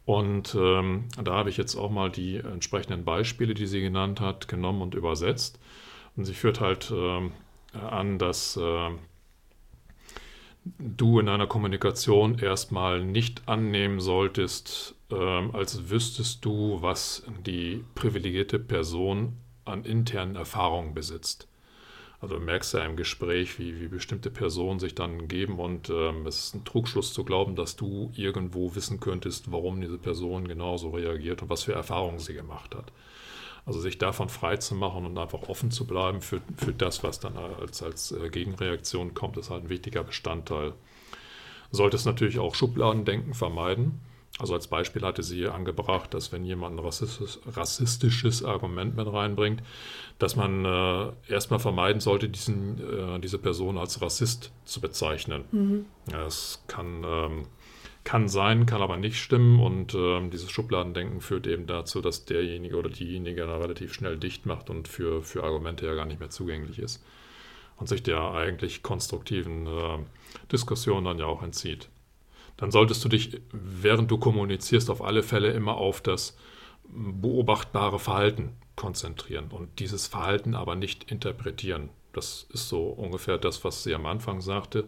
Und 0.05 0.55
ähm, 0.55 1.05
da 1.23 1.37
habe 1.37 1.49
ich 1.49 1.57
jetzt 1.57 1.75
auch 1.75 1.91
mal 1.91 2.11
die 2.11 2.37
entsprechenden 2.37 3.03
Beispiele, 3.03 3.55
die 3.55 3.67
sie 3.67 3.81
genannt 3.81 4.21
hat, 4.21 4.47
genommen 4.47 4.83
und 4.83 4.95
übersetzt. 4.95 5.59
Und 6.17 6.25
sie 6.25 6.35
führt 6.35 6.61
halt 6.61 6.91
äh, 6.91 7.31
an, 7.79 8.19
dass 8.19 8.57
äh, 8.57 8.91
du 10.65 11.19
in 11.19 11.29
einer 11.29 11.47
Kommunikation 11.47 12.39
erstmal 12.39 13.05
nicht 13.05 13.49
annehmen 13.49 14.01
solltest, 14.01 14.95
äh, 15.11 15.15
als 15.15 15.91
wüsstest 15.91 16.45
du, 16.45 16.79
was 16.81 17.25
die 17.45 17.85
privilegierte 17.95 18.59
Person 18.59 19.37
an 19.65 19.85
internen 19.85 20.37
Erfahrungen 20.37 20.95
besitzt. 20.95 21.49
Also 22.21 22.37
du 22.37 22.41
merkst 22.41 22.73
ja 22.73 22.85
im 22.85 22.97
Gespräch, 22.97 23.59
wie, 23.59 23.81
wie 23.81 23.89
bestimmte 23.89 24.31
Personen 24.31 24.79
sich 24.79 24.95
dann 24.95 25.29
geben 25.29 25.59
und 25.59 25.91
ähm, 25.91 26.27
es 26.27 26.39
ist 26.39 26.55
ein 26.55 26.65
Trugschluss 26.65 27.13
zu 27.13 27.23
glauben, 27.23 27.55
dass 27.55 27.77
du 27.77 28.13
irgendwo 28.17 28.75
wissen 28.75 28.99
könntest, 28.99 29.53
warum 29.53 29.81
diese 29.81 29.99
Person 29.99 30.49
genauso 30.49 30.91
reagiert 30.91 31.43
und 31.43 31.51
was 31.51 31.65
für 31.65 31.75
Erfahrungen 31.75 32.19
sie 32.19 32.33
gemacht 32.33 32.75
hat. 32.75 32.93
Also 33.67 33.81
sich 33.81 33.97
davon 33.99 34.29
frei 34.29 34.59
zu 34.59 34.75
machen 34.75 35.07
und 35.07 35.17
einfach 35.17 35.49
offen 35.49 35.71
zu 35.71 35.87
bleiben 35.87 36.21
für, 36.21 36.41
für 36.57 36.73
das, 36.73 37.03
was 37.03 37.21
dann 37.21 37.37
als, 37.37 37.83
als 37.83 38.13
äh, 38.13 38.29
Gegenreaktion 38.29 39.15
kommt, 39.15 39.39
ist 39.39 39.51
halt 39.51 39.65
ein 39.65 39.69
wichtiger 39.71 40.05
Bestandteil. 40.05 40.75
Solltest 41.71 42.05
natürlich 42.05 42.39
auch 42.39 42.55
Schubladendenken 42.55 43.35
vermeiden. 43.35 44.01
Also 44.39 44.55
als 44.55 44.67
Beispiel 44.67 45.03
hatte 45.03 45.23
sie 45.23 45.47
angebracht, 45.47 46.13
dass 46.13 46.33
wenn 46.33 46.45
jemand 46.45 46.77
ein 46.77 46.85
rassistisches, 46.85 47.41
rassistisches 47.47 48.45
Argument 48.45 48.97
mit 48.97 49.07
reinbringt, 49.07 49.63
dass 50.19 50.35
man 50.35 50.65
äh, 50.65 51.13
erstmal 51.29 51.61
vermeiden 51.61 52.01
sollte, 52.01 52.29
diesen, 52.29 52.79
äh, 52.81 53.21
diese 53.21 53.39
Person 53.39 53.79
als 53.79 54.03
Rassist 54.03 54.51
zu 54.65 54.81
bezeichnen. 54.81 55.45
Mhm. 55.53 55.87
Das 56.07 56.65
kann 56.67 57.05
ähm, 57.07 57.47
kann 58.05 58.29
sein, 58.29 58.67
kann 58.67 58.83
aber 58.83 58.99
nicht 58.99 59.17
stimmen 59.17 59.61
und 59.61 59.95
äh, 59.95 60.29
dieses 60.29 60.51
Schubladendenken 60.51 61.21
führt 61.21 61.47
eben 61.47 61.67
dazu, 61.67 62.03
dass 62.03 62.27
derjenige 62.27 62.77
oder 62.77 62.91
diejenige 62.91 63.49
relativ 63.49 63.95
schnell 63.95 64.19
dicht 64.19 64.45
macht 64.45 64.69
und 64.69 64.89
für, 64.89 65.23
für 65.23 65.43
Argumente 65.43 65.87
ja 65.87 65.95
gar 65.95 66.05
nicht 66.05 66.21
mehr 66.21 66.31
zugänglich 66.31 66.79
ist 66.79 67.03
und 67.77 67.89
sich 67.89 68.03
der 68.03 68.21
eigentlich 68.21 68.83
konstruktiven 68.83 69.67
äh, 69.67 69.99
Diskussion 70.53 71.05
dann 71.05 71.19
ja 71.19 71.27
auch 71.27 71.43
entzieht. 71.43 71.89
Dann 72.57 72.71
solltest 72.71 73.05
du 73.05 73.09
dich, 73.09 73.41
während 73.53 74.11
du 74.11 74.19
kommunizierst, 74.19 74.91
auf 74.91 75.03
alle 75.03 75.23
Fälle 75.23 75.51
immer 75.53 75.77
auf 75.77 76.01
das 76.01 76.37
beobachtbare 76.85 77.99
Verhalten 77.99 78.53
konzentrieren 78.77 79.49
und 79.51 79.79
dieses 79.79 80.07
Verhalten 80.07 80.55
aber 80.55 80.77
nicht 80.77 81.11
interpretieren. 81.11 81.89
Das 82.13 82.47
ist 82.53 82.69
so 82.69 82.87
ungefähr 82.87 83.39
das, 83.39 83.65
was 83.65 83.83
sie 83.83 83.95
am 83.95 84.07
Anfang 84.07 84.41
sagte, 84.41 84.85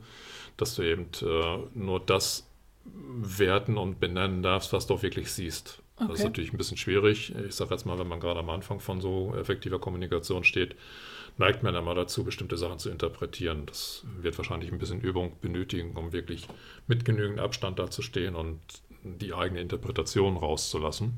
dass 0.57 0.77
du 0.77 0.83
eben 0.83 1.09
äh, 1.23 1.59
nur 1.75 1.99
das 1.99 2.46
werten 2.95 3.77
und 3.79 4.01
benennen 4.01 4.43
darfst, 4.43 4.73
was 4.73 4.87
du 4.87 4.95
auch 4.95 5.03
wirklich 5.03 5.31
siehst. 5.33 5.83
Okay. 5.97 6.09
Das 6.09 6.19
ist 6.19 6.25
natürlich 6.25 6.53
ein 6.53 6.59
bisschen 6.59 6.77
schwierig. 6.77 7.35
Ich 7.35 7.55
sage 7.55 7.73
jetzt 7.73 7.87
mal, 7.87 7.99
wenn 7.99 8.09
man 8.09 8.21
gerade 8.21 8.41
am 8.41 8.51
Anfang 8.51 8.81
von 8.81 9.01
so 9.01 9.35
effektiver 9.35 9.79
Kommunikation 9.79 10.45
steht, 10.45 10.77
neigt 11.39 11.63
man 11.63 11.75
einmal 11.75 11.95
dazu, 11.95 12.25
bestimmte 12.25 12.57
Sachen 12.57 12.79
zu 12.79 12.91
interpretieren. 12.91 13.65
Das 13.67 14.05
wird 14.21 14.37
wahrscheinlich 14.37 14.71
ein 14.73 14.79
bisschen 14.79 15.01
Übung 15.01 15.33
benötigen, 15.41 15.97
um 15.97 16.13
wirklich 16.13 16.49
mit 16.87 17.05
genügend 17.05 17.41
Abstand 17.41 17.79
dazustehen 17.79 18.35
und 18.35 18.61
die 19.03 19.33
eigene 19.35 19.61
Interpretation 19.61 20.37
rauszulassen. 20.37 21.15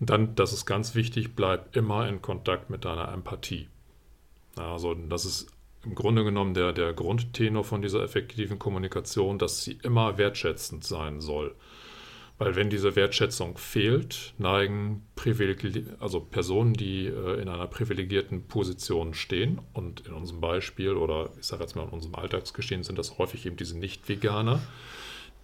Und 0.00 0.10
dann, 0.10 0.34
das 0.34 0.52
ist 0.52 0.66
ganz 0.66 0.94
wichtig, 0.94 1.34
bleib 1.34 1.76
immer 1.76 2.08
in 2.08 2.22
Kontakt 2.22 2.70
mit 2.70 2.84
deiner 2.84 3.12
Empathie. 3.12 3.68
Also 4.56 4.94
das 4.94 5.24
ist 5.24 5.52
im 5.84 5.94
Grunde 5.94 6.24
genommen 6.24 6.54
der, 6.54 6.72
der 6.72 6.92
Grundtenor 6.92 7.64
von 7.64 7.82
dieser 7.82 8.02
effektiven 8.02 8.58
Kommunikation, 8.58 9.38
dass 9.38 9.62
sie 9.62 9.78
immer 9.82 10.18
wertschätzend 10.18 10.84
sein 10.84 11.20
soll. 11.20 11.54
Weil 12.38 12.54
wenn 12.54 12.70
diese 12.70 12.94
Wertschätzung 12.94 13.58
fehlt, 13.58 14.34
neigen 14.38 15.02
also 15.98 16.20
Personen, 16.20 16.72
die 16.72 17.06
äh, 17.06 17.40
in 17.40 17.48
einer 17.48 17.66
privilegierten 17.66 18.46
Position 18.46 19.12
stehen, 19.14 19.60
und 19.72 20.06
in 20.06 20.12
unserem 20.12 20.40
Beispiel 20.40 20.92
oder 20.92 21.30
ich 21.38 21.46
sage 21.46 21.62
jetzt 21.62 21.74
mal 21.74 21.82
in 21.82 21.90
unserem 21.90 22.14
Alltagsgeschehen 22.14 22.84
sind 22.84 22.98
das 22.98 23.18
häufig 23.18 23.44
eben 23.44 23.56
diese 23.56 23.76
Nicht-Veganer, 23.76 24.60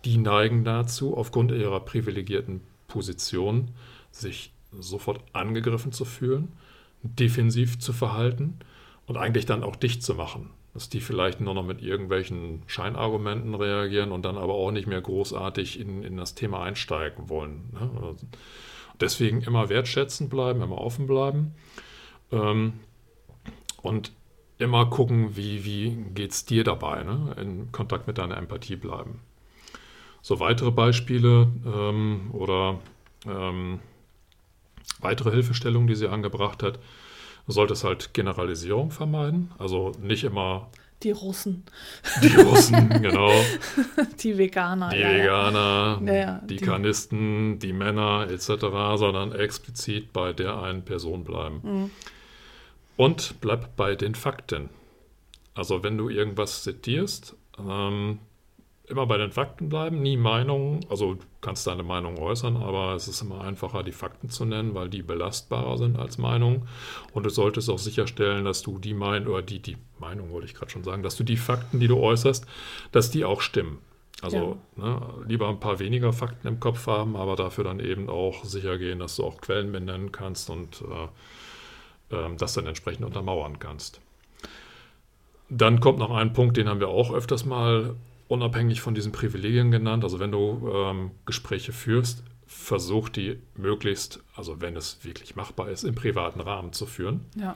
die 0.04 0.18
neigen 0.18 0.64
dazu, 0.64 1.16
aufgrund 1.16 1.50
ihrer 1.50 1.80
privilegierten 1.80 2.60
Position 2.86 3.72
sich 4.12 4.52
sofort 4.70 5.20
angegriffen 5.32 5.90
zu 5.90 6.04
fühlen, 6.04 6.52
defensiv 7.02 7.80
zu 7.80 7.92
verhalten 7.92 8.58
und 9.06 9.16
eigentlich 9.16 9.46
dann 9.46 9.62
auch 9.62 9.76
dicht 9.76 10.02
zu 10.02 10.14
machen. 10.14 10.50
Dass 10.72 10.88
die 10.88 11.00
vielleicht 11.00 11.40
nur 11.40 11.54
noch 11.54 11.62
mit 11.62 11.82
irgendwelchen 11.82 12.62
Scheinargumenten 12.66 13.54
reagieren 13.54 14.10
und 14.10 14.24
dann 14.24 14.36
aber 14.36 14.54
auch 14.54 14.72
nicht 14.72 14.88
mehr 14.88 15.00
großartig 15.00 15.78
in, 15.78 16.02
in 16.02 16.16
das 16.16 16.34
Thema 16.34 16.62
einsteigen 16.64 17.28
wollen. 17.28 17.70
Ne? 17.72 17.90
Also 17.94 18.26
deswegen 19.00 19.42
immer 19.42 19.68
wertschätzend 19.68 20.30
bleiben, 20.30 20.62
immer 20.62 20.78
offen 20.78 21.06
bleiben 21.06 21.54
ähm, 22.32 22.74
und 23.82 24.12
immer 24.58 24.86
gucken, 24.86 25.36
wie, 25.36 25.64
wie 25.64 25.96
geht 26.14 26.32
es 26.32 26.44
dir 26.44 26.64
dabei, 26.64 27.04
ne? 27.04 27.36
in 27.40 27.70
Kontakt 27.70 28.06
mit 28.06 28.18
deiner 28.18 28.36
Empathie 28.36 28.76
bleiben. 28.76 29.20
So 30.22 30.40
weitere 30.40 30.70
Beispiele 30.70 31.48
ähm, 31.66 32.30
oder 32.32 32.80
ähm, 33.26 33.78
weitere 35.00 35.30
Hilfestellungen, 35.30 35.86
die 35.86 35.96
sie 35.96 36.08
angebracht 36.08 36.62
hat, 36.62 36.78
Du 37.46 37.52
solltest 37.52 37.84
halt 37.84 38.14
Generalisierung 38.14 38.90
vermeiden, 38.90 39.50
also 39.58 39.92
nicht 40.00 40.24
immer. 40.24 40.68
Die 41.02 41.10
Russen. 41.10 41.64
Die 42.22 42.28
Russen, 42.40 42.88
genau. 43.02 43.30
Die 44.22 44.38
Veganer. 44.38 44.88
Die 44.88 45.00
ja. 45.00 45.10
Veganer, 45.10 46.00
Ja, 46.06 46.14
ja, 46.14 46.40
die, 46.44 46.56
die- 46.56 46.64
Karnisten, 46.64 47.58
die 47.58 47.74
Männer 47.74 48.26
etc., 48.30 48.46
sondern 48.96 49.32
explizit 49.32 50.12
bei 50.14 50.32
der 50.32 50.56
einen 50.62 50.82
Person 50.84 51.24
bleiben. 51.24 51.60
Mhm. 51.62 51.90
Und 52.96 53.34
bleib 53.42 53.76
bei 53.76 53.94
den 53.96 54.14
Fakten. 54.14 54.70
Also 55.54 55.82
wenn 55.82 55.98
du 55.98 56.08
irgendwas 56.08 56.62
zitierst, 56.62 57.36
ähm, 57.58 58.20
immer 58.86 59.06
bei 59.06 59.16
den 59.16 59.30
Fakten 59.30 59.68
bleiben, 59.68 60.02
nie 60.02 60.16
Meinungen. 60.16 60.80
Also 60.90 61.14
du 61.14 61.20
kannst 61.40 61.66
deine 61.66 61.82
Meinung 61.82 62.18
äußern, 62.18 62.56
aber 62.56 62.94
es 62.94 63.08
ist 63.08 63.22
immer 63.22 63.40
einfacher, 63.40 63.82
die 63.82 63.92
Fakten 63.92 64.28
zu 64.28 64.44
nennen, 64.44 64.74
weil 64.74 64.90
die 64.90 65.02
belastbarer 65.02 65.78
sind 65.78 65.98
als 65.98 66.18
Meinung. 66.18 66.66
Und 67.12 67.24
du 67.24 67.30
solltest 67.30 67.70
auch 67.70 67.78
sicherstellen, 67.78 68.44
dass 68.44 68.62
du 68.62 68.78
die 68.78 68.94
Meinung, 68.94 69.32
oder 69.32 69.42
die, 69.42 69.60
die 69.60 69.76
Meinung 69.98 70.30
wollte 70.30 70.46
ich 70.46 70.54
gerade 70.54 70.70
schon 70.70 70.84
sagen, 70.84 71.02
dass 71.02 71.16
du 71.16 71.24
die 71.24 71.36
Fakten, 71.36 71.80
die 71.80 71.88
du 71.88 71.98
äußerst, 71.98 72.46
dass 72.92 73.10
die 73.10 73.24
auch 73.24 73.40
stimmen. 73.40 73.78
Also 74.22 74.58
ne, 74.76 75.00
lieber 75.26 75.48
ein 75.48 75.60
paar 75.60 75.80
weniger 75.80 76.12
Fakten 76.12 76.46
im 76.46 76.60
Kopf 76.60 76.86
haben, 76.86 77.16
aber 77.16 77.36
dafür 77.36 77.64
dann 77.64 77.80
eben 77.80 78.08
auch 78.08 78.44
sicher 78.44 78.78
gehen, 78.78 78.98
dass 78.98 79.16
du 79.16 79.24
auch 79.24 79.40
Quellen 79.40 79.72
benennen 79.72 80.12
kannst 80.12 80.48
und 80.48 80.82
äh, 80.82 82.16
ähm, 82.16 82.36
das 82.38 82.54
dann 82.54 82.66
entsprechend 82.66 83.04
untermauern 83.04 83.58
kannst. 83.58 84.00
Dann 85.50 85.80
kommt 85.80 85.98
noch 85.98 86.10
ein 86.10 86.32
Punkt, 86.32 86.56
den 86.56 86.68
haben 86.68 86.80
wir 86.80 86.88
auch 86.88 87.12
öfters 87.12 87.44
mal 87.44 87.96
unabhängig 88.28 88.80
von 88.80 88.94
diesen 88.94 89.12
Privilegien 89.12 89.70
genannt. 89.70 90.04
Also 90.04 90.18
wenn 90.18 90.32
du 90.32 90.70
ähm, 90.72 91.10
Gespräche 91.26 91.72
führst, 91.72 92.22
versuch 92.46 93.08
die 93.08 93.38
möglichst, 93.56 94.22
also 94.34 94.60
wenn 94.60 94.76
es 94.76 95.04
wirklich 95.04 95.34
machbar 95.36 95.68
ist, 95.70 95.84
im 95.84 95.94
privaten 95.94 96.40
Rahmen 96.40 96.72
zu 96.72 96.86
führen 96.86 97.24
Ja. 97.36 97.54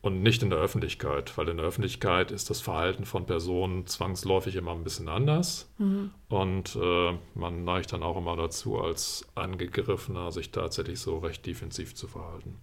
und 0.00 0.22
nicht 0.22 0.42
in 0.42 0.50
der 0.50 0.58
Öffentlichkeit, 0.60 1.36
weil 1.36 1.48
in 1.48 1.56
der 1.58 1.66
Öffentlichkeit 1.66 2.30
ist 2.30 2.48
das 2.48 2.60
Verhalten 2.60 3.04
von 3.04 3.26
Personen 3.26 3.86
zwangsläufig 3.86 4.54
immer 4.56 4.72
ein 4.72 4.84
bisschen 4.84 5.08
anders 5.08 5.68
Mhm. 5.78 6.10
und 6.28 6.76
äh, 6.80 7.12
man 7.34 7.64
neigt 7.64 7.92
dann 7.92 8.02
auch 8.04 8.16
immer 8.16 8.36
dazu, 8.36 8.78
als 8.78 9.26
Angegriffener 9.34 10.30
sich 10.32 10.52
tatsächlich 10.52 11.00
so 11.00 11.18
recht 11.18 11.44
defensiv 11.44 11.94
zu 11.94 12.06
verhalten. 12.06 12.56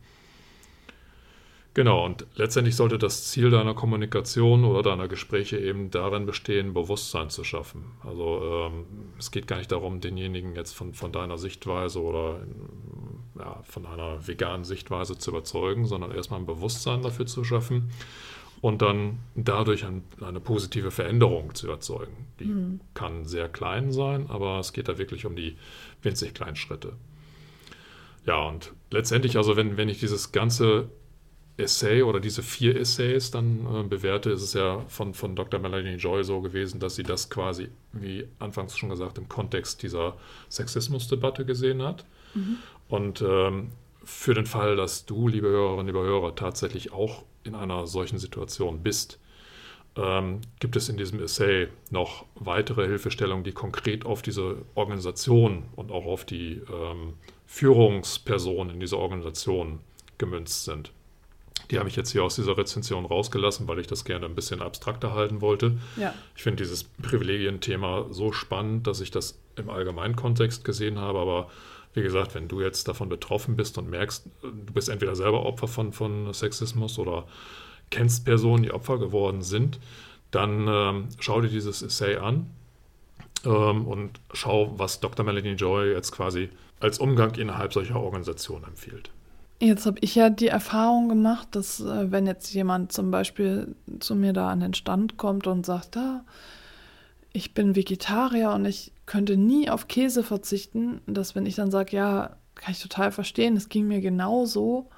Genau, 1.76 2.06
und 2.06 2.26
letztendlich 2.36 2.78
sollte 2.78 2.98
das 2.98 3.26
Ziel 3.26 3.50
deiner 3.50 3.74
Kommunikation 3.74 4.64
oder 4.64 4.82
deiner 4.82 5.10
Gespräche 5.10 5.58
eben 5.58 5.92
darin 5.92 6.26
bestehen, 6.26 6.74
Bewusstsein 6.74 7.30
zu 7.30 7.44
schaffen. 7.44 7.92
Also 8.02 8.70
ähm, 8.72 8.86
es 9.20 9.30
geht 9.30 9.46
gar 9.46 9.58
nicht 9.58 9.74
darum, 9.74 10.00
denjenigen 10.00 10.56
jetzt 10.56 10.74
von, 10.74 10.94
von 10.94 11.12
deiner 11.12 11.38
Sichtweise 11.38 12.02
oder 12.02 12.40
ja, 13.38 13.62
von 13.64 13.86
einer 13.86 14.26
veganen 14.26 14.64
Sichtweise 14.64 15.18
zu 15.18 15.32
überzeugen, 15.32 15.86
sondern 15.86 16.12
erstmal 16.12 16.40
ein 16.40 16.46
Bewusstsein 16.46 17.02
dafür 17.02 17.26
zu 17.26 17.44
schaffen 17.44 17.92
und 18.62 18.82
dann 18.82 19.20
dadurch 19.36 19.84
ein, 19.86 20.04
eine 20.22 20.40
positive 20.40 20.92
Veränderung 20.92 21.56
zu 21.56 21.70
erzeugen. 21.70 22.28
Die 22.40 22.46
Mhm. 22.46 22.80
kann 22.94 23.26
sehr 23.26 23.50
klein 23.50 23.92
sein, 23.92 24.30
aber 24.30 24.60
es 24.60 24.72
geht 24.72 24.88
da 24.88 24.98
wirklich 24.98 25.26
um 25.26 25.36
die 25.36 25.58
winzig 26.02 26.34
kleinen 26.34 26.56
Schritte. 26.56 26.94
Ja, 28.26 28.48
und 28.48 28.72
letztendlich, 28.92 29.36
also 29.36 29.58
wenn, 29.58 29.76
wenn 29.76 29.90
ich 29.90 30.00
dieses 30.00 30.32
ganze 30.32 30.90
Essay 31.58 32.02
oder 32.04 32.20
diese 32.20 32.44
vier 32.44 32.76
Essays 32.76 33.32
dann 33.32 33.66
äh, 33.74 33.84
bewerte, 33.84 34.32
ist 34.32 34.42
es 34.42 34.54
ja 34.54 34.84
von, 34.88 35.14
von 35.14 35.36
Dr. 35.36 35.60
Melanie 35.60 35.96
Joy 35.96 36.24
so 36.24 36.42
gewesen, 36.42 36.80
dass 36.80 36.96
sie 36.96 37.04
das 37.04 37.30
quasi, 37.30 37.70
wie 37.94 38.28
anfangs 38.40 38.78
schon 38.78 38.90
gesagt, 38.90 39.18
im 39.18 39.30
Kontext 39.30 39.82
dieser 39.82 40.18
Sexismusdebatte 40.50 41.46
gesehen 41.46 41.82
hat. 41.82 42.06
Und 42.90 43.22
ähm, 43.22 43.72
für 44.04 44.34
den 44.34 44.46
Fall, 44.46 44.76
dass 44.76 45.06
du, 45.06 45.28
liebe 45.28 45.48
Hörerinnen, 45.48 45.88
liebe 45.88 46.00
Hörer, 46.00 46.36
tatsächlich 46.36 46.92
auch 46.92 47.24
in 47.44 47.56
einer 47.56 47.88
solchen 47.88 48.20
Situation 48.20 48.84
bist, 48.84 49.20
ähm, 49.96 50.42
gibt 50.60 50.76
es 50.76 50.90
in 50.90 50.98
diesem 50.98 51.22
Essay 51.24 51.70
noch 51.90 52.26
weitere 52.36 52.86
Hilfestellungen, 52.86 53.44
die 53.44 53.54
konkret 53.54 54.06
auf 54.06 54.22
diese 54.22 54.58
Organisation 54.76 55.64
und 55.76 55.92
auch 55.92 56.06
auf 56.06 56.26
die 56.26 56.62
ähm, 56.72 57.14
Führungspersonen 57.46 58.74
in 58.74 58.80
dieser 58.82 58.98
Organisation 58.98 59.80
gemünzt 60.18 60.66
sind. 60.66 60.92
Die 61.72 61.80
habe 61.80 61.90
ich 61.90 61.96
jetzt 61.96 62.12
hier 62.12 62.24
aus 62.24 62.36
dieser 62.36 62.58
Rezension 62.58 63.06
rausgelassen, 63.06 63.68
weil 63.68 63.80
ich 63.80 63.88
das 63.88 64.06
gerne 64.06 64.26
ein 64.26 64.36
bisschen 64.36 64.62
abstrakter 64.62 65.14
halten 65.14 65.42
wollte. 65.42 65.78
Ja. 65.98 66.14
Ich 66.36 66.44
finde 66.44 66.64
dieses 66.64 66.84
Privilegienthema 66.84 68.06
so 68.12 68.32
spannend, 68.32 68.88
dass 68.88 69.02
ich 69.02 69.12
das 69.12 69.40
im 69.56 69.70
allgemeinen 69.70 70.16
Kontext 70.16 70.64
gesehen 70.64 71.00
habe. 71.00 71.20
Aber 71.20 71.50
wie 71.94 72.02
gesagt, 72.02 72.36
wenn 72.36 72.48
du 72.48 72.62
jetzt 72.62 72.88
davon 72.88 73.10
betroffen 73.10 73.56
bist 73.56 73.78
und 73.78 73.90
merkst, 73.90 74.28
du 74.42 74.74
bist 74.74 74.90
entweder 74.90 75.16
selber 75.16 75.46
Opfer 75.46 75.68
von, 75.68 75.94
von 75.94 76.34
Sexismus 76.34 77.00
oder 77.00 77.26
kennst 77.90 78.26
Personen, 78.26 78.64
die 78.64 78.72
Opfer 78.72 79.00
geworden 79.00 79.42
sind, 79.42 79.80
dann 80.32 80.68
ähm, 80.68 81.08
schau 81.20 81.42
dir 81.42 81.50
dieses 81.50 81.82
Essay 81.82 82.18
an 82.18 82.48
ähm, 83.46 83.88
und 83.88 84.20
schau, 84.34 84.78
was 84.78 85.00
Dr. 85.00 85.26
Melanie 85.26 85.54
Joy 85.54 85.92
jetzt 85.92 86.12
quasi 86.12 86.50
als 86.80 87.00
Umgang 87.00 87.36
innerhalb 87.36 87.74
solcher 87.74 88.00
Organisationen 88.00 88.66
empfiehlt. 88.66 89.12
Jetzt 89.60 89.86
habe 89.86 90.00
ich 90.02 90.16
ja 90.16 90.30
die 90.30 90.50
Erfahrung 90.50 91.08
gemacht, 91.08 91.50
dass 91.52 91.80
äh, 91.80 92.12
wenn 92.12 92.28
jetzt 92.28 92.54
jemand 92.54 92.92
zum 92.92 93.10
Beispiel 93.10 93.76
zu 94.00 94.16
mir 94.16 94.34
da 94.34 94.50
an 94.50 94.60
den 94.60 94.74
Stand 94.74 95.18
kommt 95.18 95.48
und 95.48 95.66
sagt, 95.66 95.96
ah, 95.96 96.26
ich 97.32 97.54
bin 97.54 97.76
Vegetarier 97.76 98.52
und 98.52 98.66
ich 98.66 98.92
könnte 99.06 99.38
nie 99.38 99.70
auf 99.70 99.88
Käse 99.88 100.24
verzichten, 100.24 101.02
dass 101.06 101.36
wenn 101.36 101.46
ich 101.46 101.56
dann 101.56 101.72
sage, 101.72 101.96
ja, 101.96 102.36
kann 102.56 102.72
ich 102.72 102.82
total 102.82 103.12
verstehen, 103.12 103.56
es 103.56 103.70
ging 103.70 103.88
mir 103.88 104.02
genauso 104.02 104.90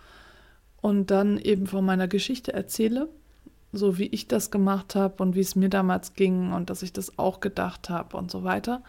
und 0.82 1.12
dann 1.12 1.38
eben 1.40 1.68
von 1.68 1.86
meiner 1.86 2.08
Geschichte 2.08 2.54
erzähle, 2.54 3.10
so 3.74 3.98
wie 3.98 4.08
ich 4.08 4.28
das 4.28 4.52
gemacht 4.52 4.96
habe 4.96 5.22
und 5.22 5.36
wie 5.36 5.42
es 5.42 5.56
mir 5.56 5.70
damals 5.70 6.14
ging 6.14 6.54
und 6.54 6.70
dass 6.70 6.84
ich 6.84 6.94
das 6.94 7.18
auch 7.18 7.40
gedacht 7.40 7.90
habe 7.90 8.18
und 8.18 8.32
so 8.32 8.44
weiter, 8.44 8.84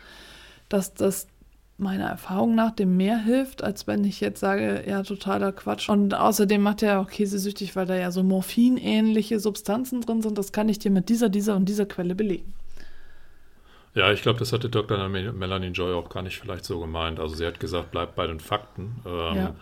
dass 0.68 0.94
das 0.94 1.26
meiner 1.79 2.07
Erfahrung 2.07 2.55
nach 2.55 2.73
dem 2.73 2.97
mehr 2.97 3.19
hilft, 3.19 3.62
als 3.62 3.87
wenn 3.87 4.05
ich 4.05 4.21
jetzt 4.21 4.41
sage, 4.41 4.85
ja, 4.87 5.03
totaler 5.03 5.53
Quatsch. 5.53 5.88
Und 5.88 6.12
außerdem 6.14 6.61
macht 6.61 6.83
er 6.83 7.01
auch 7.01 7.09
Käse 7.09 7.38
süchtig, 7.38 7.77
weil 7.77 7.87
da 7.87 7.95
ja 7.97 8.11
so 8.11 8.23
morphinähnliche 8.23 9.38
Substanzen 9.41 10.01
drin 10.01 10.21
sind. 10.21 10.37
Das 10.37 10.53
kann 10.53 10.69
ich 10.69 10.79
dir 10.79 10.91
mit 10.91 11.09
dieser, 11.09 11.29
dieser 11.29 11.55
und 11.57 11.67
dieser 11.69 11.87
Quelle 11.87 12.14
belegen. 12.14 12.53
Ja, 13.95 14.12
ich 14.12 14.23
glaube, 14.23 14.38
das 14.38 14.53
hatte 14.53 14.69
Dr. 14.69 15.09
Mel- 15.09 15.33
Melanie 15.33 15.69
Joy 15.69 15.95
auch 15.95 16.09
gar 16.11 16.23
nicht 16.23 16.38
vielleicht 16.38 16.64
so 16.64 16.79
gemeint. 16.81 17.19
Also 17.21 17.35
sie 17.37 17.47
hat 17.47 17.59
gesagt, 17.59 17.91
bleib 17.91 18.14
bei 18.14 18.27
den 18.27 18.41
Fakten. 18.41 18.97
Ähm, 19.07 19.37
Ja. 19.37 19.55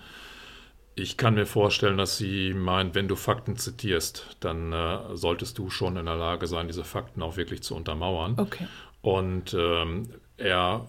Ich 0.98 1.18
kann 1.18 1.34
mir 1.34 1.44
vorstellen, 1.44 1.98
dass 1.98 2.16
sie 2.16 2.54
meint, 2.54 2.94
wenn 2.94 3.06
du 3.06 3.16
Fakten 3.16 3.56
zitierst, 3.58 4.38
dann 4.40 4.72
äh, 4.72 4.98
solltest 5.14 5.58
du 5.58 5.68
schon 5.68 5.98
in 5.98 6.06
der 6.06 6.16
Lage 6.16 6.46
sein, 6.46 6.68
diese 6.68 6.84
Fakten 6.84 7.20
auch 7.20 7.36
wirklich 7.36 7.62
zu 7.62 7.74
untermauern. 7.76 8.34
Okay. 8.38 8.66
Und 9.02 9.52
ähm, 9.52 10.08
er, 10.38 10.86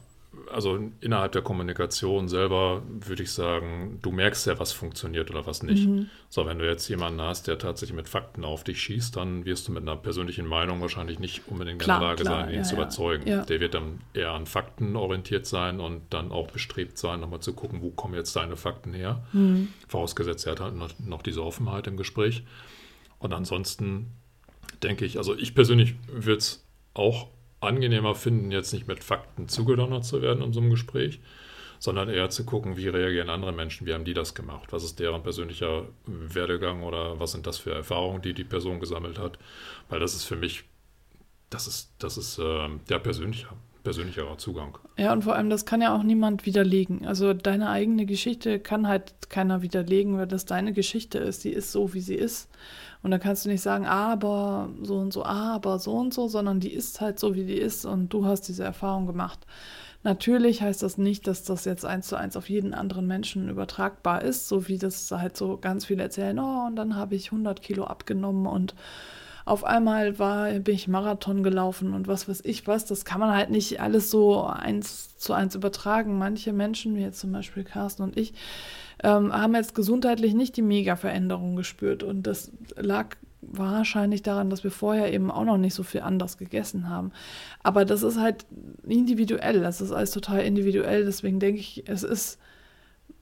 also 0.52 0.80
innerhalb 1.02 1.32
der 1.32 1.42
Kommunikation 1.42 2.28
selber 2.28 2.84
würde 2.88 3.24
ich 3.24 3.32
sagen, 3.32 4.00
du 4.02 4.12
merkst 4.12 4.48
ja, 4.48 4.60
was 4.60 4.72
funktioniert 4.72 5.30
oder 5.30 5.46
was 5.46 5.64
nicht. 5.64 5.88
Mhm. 5.88 6.10
So, 6.30 6.46
wenn 6.46 6.60
du 6.60 6.66
jetzt 6.66 6.88
jemanden 6.88 7.22
hast, 7.22 7.48
der 7.48 7.58
tatsächlich 7.58 7.96
mit 7.96 8.10
Fakten 8.10 8.44
auf 8.46 8.64
dich 8.64 8.82
schießt, 8.82 9.16
dann 9.16 9.46
wirst 9.46 9.68
du 9.68 9.72
mit 9.72 9.82
einer 9.82 9.96
persönlichen 9.96 10.46
Meinung 10.46 10.82
wahrscheinlich 10.82 11.20
nicht 11.20 11.48
unbedingt 11.48 11.82
Klar, 11.82 11.98
in 11.98 12.02
der 12.02 12.10
Lage 12.10 12.24
klar, 12.24 12.42
sein, 12.42 12.50
ihn 12.50 12.58
ja, 12.58 12.64
zu 12.64 12.76
überzeugen. 12.76 13.28
Ja. 13.28 13.46
Der 13.46 13.60
wird 13.60 13.74
dann 13.74 14.00
eher 14.14 14.32
an 14.32 14.46
Fakten 14.46 14.96
orientiert 14.96 15.46
sein 15.46 15.80
und 15.80 16.02
dann 16.12 16.32
auch 16.32 16.48
bestrebt 16.52 16.98
sein, 16.98 17.20
nochmal 17.20 17.40
zu 17.40 17.54
gucken, 17.54 17.82
wo 17.82 17.90
kommen 17.92 18.14
jetzt 18.14 18.36
deine 18.36 18.56
Fakten 18.56 18.94
her. 18.94 19.24
Mhm. 19.34 19.70
Vorausgesetzt, 19.88 20.46
er 20.46 20.54
hat 20.54 20.60
halt 20.60 20.76
noch- 20.76 20.98
noch 21.00 21.22
diese 21.22 21.44
Offenheit 21.44 21.88
im 21.88 21.98
Gespräch. 21.98 22.44
Und 23.20 23.34
ansonsten 23.34 24.12
denke 24.84 25.06
ich, 25.06 25.18
also 25.18 25.36
ich 25.36 25.56
persönlich 25.56 25.96
würde 26.12 26.38
es 26.38 26.66
auch 26.94 27.28
angenehmer 27.60 28.16
finden, 28.16 28.52
jetzt 28.52 28.74
nicht 28.74 28.88
mit 28.88 29.04
Fakten 29.04 29.48
zugedonnert 29.48 30.06
zu 30.06 30.22
werden 30.22 30.44
in 30.44 30.54
so 30.54 30.60
einem 30.60 30.70
Gespräch, 30.70 31.20
sondern 31.80 32.10
eher 32.10 32.30
zu 32.30 32.46
gucken, 32.46 32.78
wie 32.78 32.88
reagieren 32.88 33.30
andere 33.30 33.52
Menschen, 33.52 33.88
wie 33.88 33.94
haben 33.94 34.06
die 34.06 34.14
das 34.14 34.36
gemacht, 34.36 34.72
was 34.72 34.84
ist 34.84 35.00
deren 35.00 35.24
persönlicher 35.24 35.88
Werdegang 36.06 36.84
oder 36.84 37.20
was 37.20 37.32
sind 37.32 37.48
das 37.48 37.58
für 37.58 37.72
Erfahrungen, 37.72 38.22
die 38.22 38.34
die 38.34 38.44
Person 38.44 38.80
gesammelt 38.80 39.20
hat, 39.20 39.38
weil 39.90 40.00
das 40.00 40.14
ist 40.16 40.24
für 40.24 40.36
mich, 40.36 40.64
das 41.50 41.68
ist, 41.68 41.94
das 42.00 42.18
ist 42.18 42.40
äh, 42.40 42.70
ja 42.90 43.00
persönlicher, 43.00 43.56
persönlicherer 43.88 44.38
Zugang. 44.38 44.78
Ja, 44.98 45.14
und 45.14 45.24
vor 45.24 45.36
allem, 45.36 45.50
das 45.50 45.66
kann 45.66 45.82
ja 45.82 45.96
auch 45.96 46.04
niemand 46.04 46.46
widerlegen. 46.46 47.08
Also 47.08 47.34
deine 47.34 47.70
eigene 47.70 48.06
Geschichte 48.06 48.60
kann 48.60 48.86
halt 48.86 49.30
keiner 49.30 49.62
widerlegen, 49.62 50.18
weil 50.18 50.28
das 50.28 50.44
deine 50.44 50.74
Geschichte 50.74 51.20
ist. 51.20 51.46
Die 51.46 51.54
ist 51.54 51.72
so, 51.72 51.94
wie 51.94 52.02
sie 52.02 52.16
ist. 52.16 52.50
Und 53.02 53.12
da 53.12 53.18
kannst 53.18 53.46
du 53.46 53.50
nicht 53.50 53.62
sagen, 53.62 53.86
aber 53.86 54.68
so 54.84 54.98
und 54.98 55.14
so, 55.14 55.24
aber 55.24 55.80
so 55.80 55.94
und 55.94 56.14
so, 56.14 56.28
sondern 56.28 56.60
die 56.60 56.74
ist 56.74 57.00
halt 57.00 57.18
so, 57.18 57.34
wie 57.34 57.46
die 57.46 57.58
ist 57.58 57.86
und 57.86 58.12
du 58.12 58.26
hast 58.26 58.50
diese 58.50 58.66
Erfahrung 58.66 59.08
gemacht. 59.08 59.40
Natürlich 60.04 60.62
heißt 60.62 60.84
das 60.84 60.98
nicht, 60.98 61.26
dass 61.26 61.44
das 61.44 61.64
jetzt 61.64 61.86
eins 61.86 62.08
zu 62.08 62.18
eins 62.18 62.36
auf 62.36 62.50
jeden 62.50 62.74
anderen 62.74 63.08
Menschen 63.08 63.48
übertragbar 63.48 64.22
ist, 64.22 64.50
so 64.50 64.68
wie 64.68 64.78
das 64.78 65.10
halt 65.12 65.38
so 65.38 65.58
ganz 65.58 65.86
viele 65.86 66.04
erzählen, 66.04 66.38
oh, 66.40 66.66
und 66.68 66.76
dann 66.76 66.98
habe 66.98 67.16
ich 67.16 67.32
100 67.32 67.62
Kilo 67.62 67.86
abgenommen 67.86 68.48
und 68.48 68.76
auf 69.48 69.64
einmal 69.64 70.20
war, 70.20 70.52
bin 70.60 70.76
ich 70.76 70.88
Marathon 70.88 71.42
gelaufen 71.42 71.94
und 71.94 72.08
was 72.08 72.28
weiß 72.28 72.42
ich 72.44 72.68
was. 72.68 72.86
Das 72.86 73.06
kann 73.06 73.20
man 73.20 73.36
halt 73.36 73.50
nicht 73.50 73.80
alles 73.80 74.12
so 74.12 74.44
eins 74.44 75.18
zu 75.18 75.34
eins 75.34 75.56
übertragen. 75.56 76.18
Manche 76.18 76.54
Menschen, 76.54 76.96
wie 76.96 77.02
jetzt 77.02 77.20
zum 77.20 77.32
Beispiel 77.32 77.64
Carsten 77.64 78.04
und 78.04 78.18
ich, 78.18 78.34
ähm, 79.04 79.34
haben 79.34 79.56
jetzt 79.56 79.76
gesundheitlich 79.76 80.34
nicht 80.34 80.58
die 80.58 80.62
Mega-Veränderung 80.62 81.56
gespürt. 81.56 82.04
Und 82.04 82.24
das 82.24 82.52
lag 82.76 83.16
wahrscheinlich 83.42 84.22
daran, 84.24 84.50
dass 84.50 84.64
wir 84.64 84.72
vorher 84.72 85.14
eben 85.14 85.32
auch 85.32 85.46
noch 85.46 85.58
nicht 85.58 85.74
so 85.74 85.84
viel 85.84 86.02
anders 86.02 86.38
gegessen 86.38 86.90
haben. 86.90 87.12
Aber 87.64 87.86
das 87.86 88.04
ist 88.04 88.20
halt 88.20 88.46
individuell, 88.86 89.62
das 89.62 89.82
ist 89.82 89.92
alles 89.92 90.12
total 90.12 90.42
individuell. 90.42 91.06
Deswegen 91.06 91.40
denke 91.40 91.60
ich, 91.60 91.84
es 91.88 92.04
ist, 92.04 92.40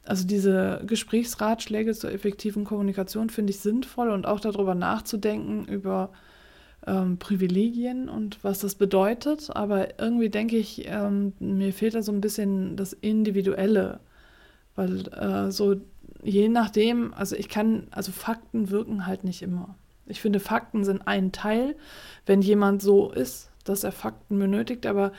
also 0.05 0.25
diese 0.25 0.81
Gesprächsratschläge 0.85 1.93
zur 1.93 2.11
effektiven 2.11 2.63
Kommunikation 2.63 3.29
finde 3.29 3.51
ich 3.51 3.59
sinnvoll 3.59 4.09
und 4.09 4.25
auch 4.25 4.39
darüber 4.39 4.75
nachzudenken, 4.75 5.65
über 5.65 6.11
ähm, 6.85 7.17
Privilegien 7.17 8.09
und 8.09 8.43
was 8.43 8.59
das 8.59 8.75
bedeutet. 8.75 9.49
Aber 9.55 9.99
irgendwie 9.99 10.29
denke 10.29 10.57
ich, 10.57 10.87
ähm, 10.87 11.33
mir 11.39 11.73
fehlt 11.73 11.95
da 11.95 12.01
so 12.01 12.11
ein 12.11 12.21
bisschen 12.21 12.75
das 12.75 12.93
Individuelle. 12.93 13.99
Weil 14.75 15.07
äh, 15.07 15.51
so 15.51 15.75
je 16.23 16.49
nachdem, 16.49 17.13
also 17.13 17.35
ich 17.35 17.49
kann, 17.49 17.87
also 17.91 18.11
Fakten 18.11 18.69
wirken 18.69 19.05
halt 19.05 19.23
nicht 19.23 19.41
immer. 19.41 19.75
Ich 20.07 20.21
finde, 20.21 20.39
Fakten 20.39 20.83
sind 20.83 21.07
ein 21.07 21.31
Teil, 21.31 21.75
wenn 22.25 22.41
jemand 22.41 22.81
so 22.81 23.11
ist, 23.11 23.49
dass 23.63 23.83
er 23.83 23.91
Fakten 23.91 24.37
benötigt, 24.37 24.85
aber 24.85 25.11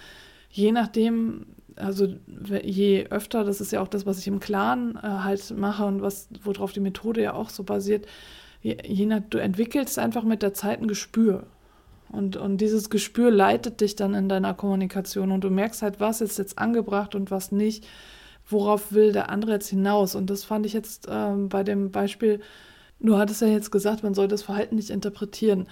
je 0.51 0.73
nachdem, 0.73 1.47
also 1.77 2.09
je 2.63 3.07
öfter, 3.11 3.45
das 3.45 3.61
ist 3.61 3.73
ja 3.73 3.81
auch 3.81 3.89
das, 3.89 4.07
was 4.07 4.19
ich 4.19 4.27
im 4.27 4.41
Clan 4.41 4.99
äh, 5.03 5.07
halt 5.07 5.57
mache 5.57 5.85
und 5.85 6.03
was, 6.03 6.29
worauf 6.43 6.73
die 6.73 6.81
Methode 6.81 7.23
ja 7.23 7.35
auch 7.35 7.51
so 7.51 7.63
basiert, 7.63 8.07
je, 8.63 8.77
je 8.85 9.07
nach, 9.07 9.21
du 9.31 9.39
entwickelst 9.39 9.99
einfach 9.99 10.25
mit 10.25 10.43
der 10.43 10.55
Zeit 10.55 10.81
ein 10.81 10.89
Gespür. 10.89 11.47
Und, 12.09 12.37
und 12.37 12.59
dieses 12.59 12.89
Gespür 12.89 13.31
leitet 13.31 13.81
dich 13.81 13.97
dann 13.97 14.15
in 14.15 14.29
deiner 14.29 14.55
Kommunikation 14.55 15.33
und 15.33 15.43
du 15.43 15.51
merkst 15.51 15.83
halt, 15.83 16.01
was 16.01 16.21
ist 16.21 16.39
jetzt 16.39 16.59
angebracht 16.59 17.15
und 17.15 17.31
was 17.31 17.53
nicht 17.53 17.85
worauf 18.49 18.93
will 18.93 19.13
der 19.13 19.29
andere 19.31 19.53
jetzt 19.53 19.69
hinaus? 19.69 20.15
Und 20.15 20.31
das 20.31 20.45
fand 20.45 20.67
ich 20.67 20.73
jetzt 20.73 21.07
ähm, 21.11 21.49
bei 21.49 21.65
dem 21.65 21.91
Beispiel, 21.91 22.41
du 23.01 23.17
hattest 23.17 23.43
ja 23.43 23.49
jetzt 23.49 23.71
gesagt, 23.71 24.03
man 24.03 24.15
soll 24.15 24.29
das 24.29 24.43
Verhalten 24.43 24.77
nicht 24.77 24.91
interpretieren. 24.91 25.69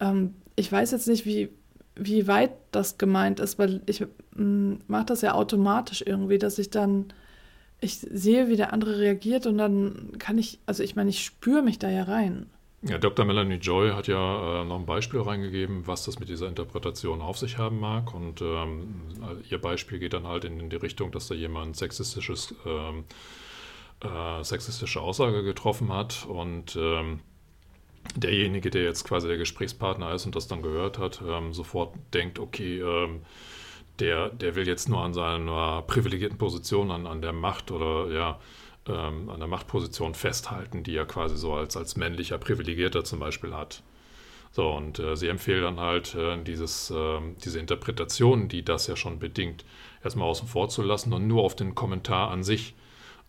Ähm, 0.00 0.34
ich 0.56 0.70
weiß 0.70 0.90
jetzt 0.90 1.08
nicht, 1.08 1.26
wie, 1.26 1.50
wie 1.98 2.26
weit 2.26 2.52
das 2.70 2.96
gemeint 2.98 3.40
ist, 3.40 3.58
weil 3.58 3.82
ich 3.86 4.04
mm, 4.34 4.74
mache 4.86 5.06
das 5.06 5.22
ja 5.22 5.34
automatisch 5.34 6.02
irgendwie, 6.06 6.38
dass 6.38 6.58
ich 6.58 6.70
dann, 6.70 7.06
ich 7.80 7.98
sehe, 7.98 8.48
wie 8.48 8.56
der 8.56 8.72
andere 8.72 8.98
reagiert 8.98 9.46
und 9.46 9.58
dann 9.58 10.12
kann 10.18 10.38
ich, 10.38 10.58
also 10.66 10.82
ich 10.82 10.96
meine, 10.96 11.10
ich 11.10 11.24
spüre 11.24 11.62
mich 11.62 11.78
da 11.78 11.90
ja 11.90 12.04
rein. 12.04 12.46
Ja, 12.82 12.96
Dr. 12.96 13.24
Melanie 13.24 13.56
Joy 13.56 13.90
hat 13.90 14.06
ja 14.06 14.62
äh, 14.62 14.64
noch 14.64 14.78
ein 14.78 14.86
Beispiel 14.86 15.20
reingegeben, 15.20 15.88
was 15.88 16.04
das 16.04 16.20
mit 16.20 16.28
dieser 16.28 16.46
Interpretation 16.46 17.20
auf 17.20 17.36
sich 17.36 17.58
haben 17.58 17.80
mag. 17.80 18.14
Und 18.14 18.40
ähm, 18.40 19.02
ihr 19.50 19.60
Beispiel 19.60 19.98
geht 19.98 20.12
dann 20.12 20.28
halt 20.28 20.44
in, 20.44 20.60
in, 20.60 20.70
die 20.70 20.76
Richtung, 20.76 21.10
dass 21.10 21.26
da 21.26 21.34
jemand 21.34 21.76
sexistisches, 21.76 22.54
ähm, 22.64 23.04
äh, 24.04 24.44
sexistische 24.44 25.00
Aussage 25.00 25.42
getroffen 25.42 25.92
hat 25.92 26.24
und 26.28 26.76
ähm, 26.76 27.18
derjenige, 28.14 28.70
der 28.70 28.84
jetzt 28.84 29.04
quasi 29.04 29.28
der 29.28 29.36
Gesprächspartner 29.36 30.12
ist 30.12 30.26
und 30.26 30.36
das 30.36 30.48
dann 30.48 30.62
gehört 30.62 30.98
hat, 30.98 31.22
ähm, 31.26 31.52
sofort 31.52 31.94
denkt, 32.14 32.38
okay, 32.38 32.80
ähm, 32.80 33.22
der, 33.98 34.28
der 34.30 34.54
will 34.54 34.66
jetzt 34.66 34.88
nur 34.88 35.02
an 35.02 35.12
seiner 35.12 35.82
privilegierten 35.82 36.38
Position, 36.38 36.90
an, 36.90 37.06
an 37.06 37.20
der 37.20 37.32
Macht 37.32 37.70
oder 37.70 38.12
ja, 38.12 38.38
ähm, 38.86 39.28
an 39.28 39.38
der 39.38 39.48
Machtposition 39.48 40.14
festhalten, 40.14 40.82
die 40.82 40.96
er 40.96 41.04
quasi 41.04 41.36
so 41.36 41.54
als, 41.54 41.76
als 41.76 41.96
männlicher 41.96 42.38
Privilegierter 42.38 43.04
zum 43.04 43.18
Beispiel 43.18 43.54
hat. 43.54 43.82
So, 44.50 44.70
und 44.70 44.98
äh, 44.98 45.14
sie 45.16 45.28
empfehlen 45.28 45.62
dann 45.62 45.80
halt, 45.80 46.14
äh, 46.14 46.42
dieses, 46.42 46.90
äh, 46.90 47.20
diese 47.44 47.58
Interpretation, 47.58 48.48
die 48.48 48.64
das 48.64 48.86
ja 48.86 48.96
schon 48.96 49.18
bedingt, 49.18 49.64
erstmal 50.02 50.28
außen 50.28 50.48
vor 50.48 50.68
zu 50.68 50.82
lassen 50.82 51.12
und 51.12 51.26
nur 51.26 51.42
auf 51.42 51.54
den 51.54 51.74
Kommentar 51.74 52.30
an 52.30 52.42
sich 52.42 52.74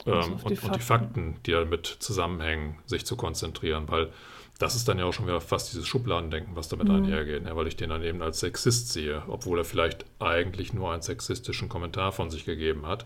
ähm, 0.05 0.39
und, 0.43 0.49
die 0.49 0.65
und, 0.65 0.75
die 0.75 0.79
Fakten, 0.79 1.35
die 1.45 1.51
damit 1.51 1.85
zusammenhängen, 1.87 2.77
sich 2.85 3.05
zu 3.05 3.17
konzentrieren, 3.17 3.85
weil 3.87 4.11
das 4.59 4.75
ist 4.75 4.87
dann 4.87 4.99
ja 4.99 5.05
auch 5.05 5.13
schon 5.13 5.25
wieder 5.25 5.41
fast 5.41 5.71
dieses 5.71 5.87
Schubladendenken, 5.87 6.55
was 6.55 6.67
damit 6.67 6.89
mhm. 6.89 6.95
einhergeht, 6.95 7.43
ne? 7.43 7.55
weil 7.55 7.67
ich 7.67 7.77
den 7.77 7.89
dann 7.89 8.03
eben 8.03 8.21
als 8.21 8.41
Sexist 8.41 8.91
sehe, 8.91 9.23
obwohl 9.27 9.57
er 9.57 9.65
vielleicht 9.65 10.05
eigentlich 10.19 10.73
nur 10.73 10.91
einen 10.91 11.01
sexistischen 11.01 11.69
Kommentar 11.69 12.11
von 12.11 12.29
sich 12.29 12.45
gegeben 12.45 12.85
hat 12.85 13.05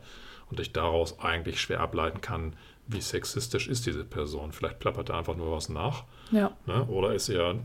und 0.49 0.59
ich 0.59 0.73
daraus 0.73 1.19
eigentlich 1.19 1.61
schwer 1.61 1.79
ableiten 1.79 2.21
kann, 2.21 2.55
wie 2.87 3.01
sexistisch 3.01 3.67
ist 3.67 3.85
diese 3.85 4.03
Person. 4.03 4.51
Vielleicht 4.51 4.79
plappert 4.79 5.09
er 5.09 5.17
einfach 5.17 5.37
nur 5.37 5.51
was 5.51 5.69
nach. 5.69 6.03
Ja. 6.31 6.51
Ne? 6.65 6.85
Oder 6.87 7.13
ist 7.13 7.29
er 7.29 7.55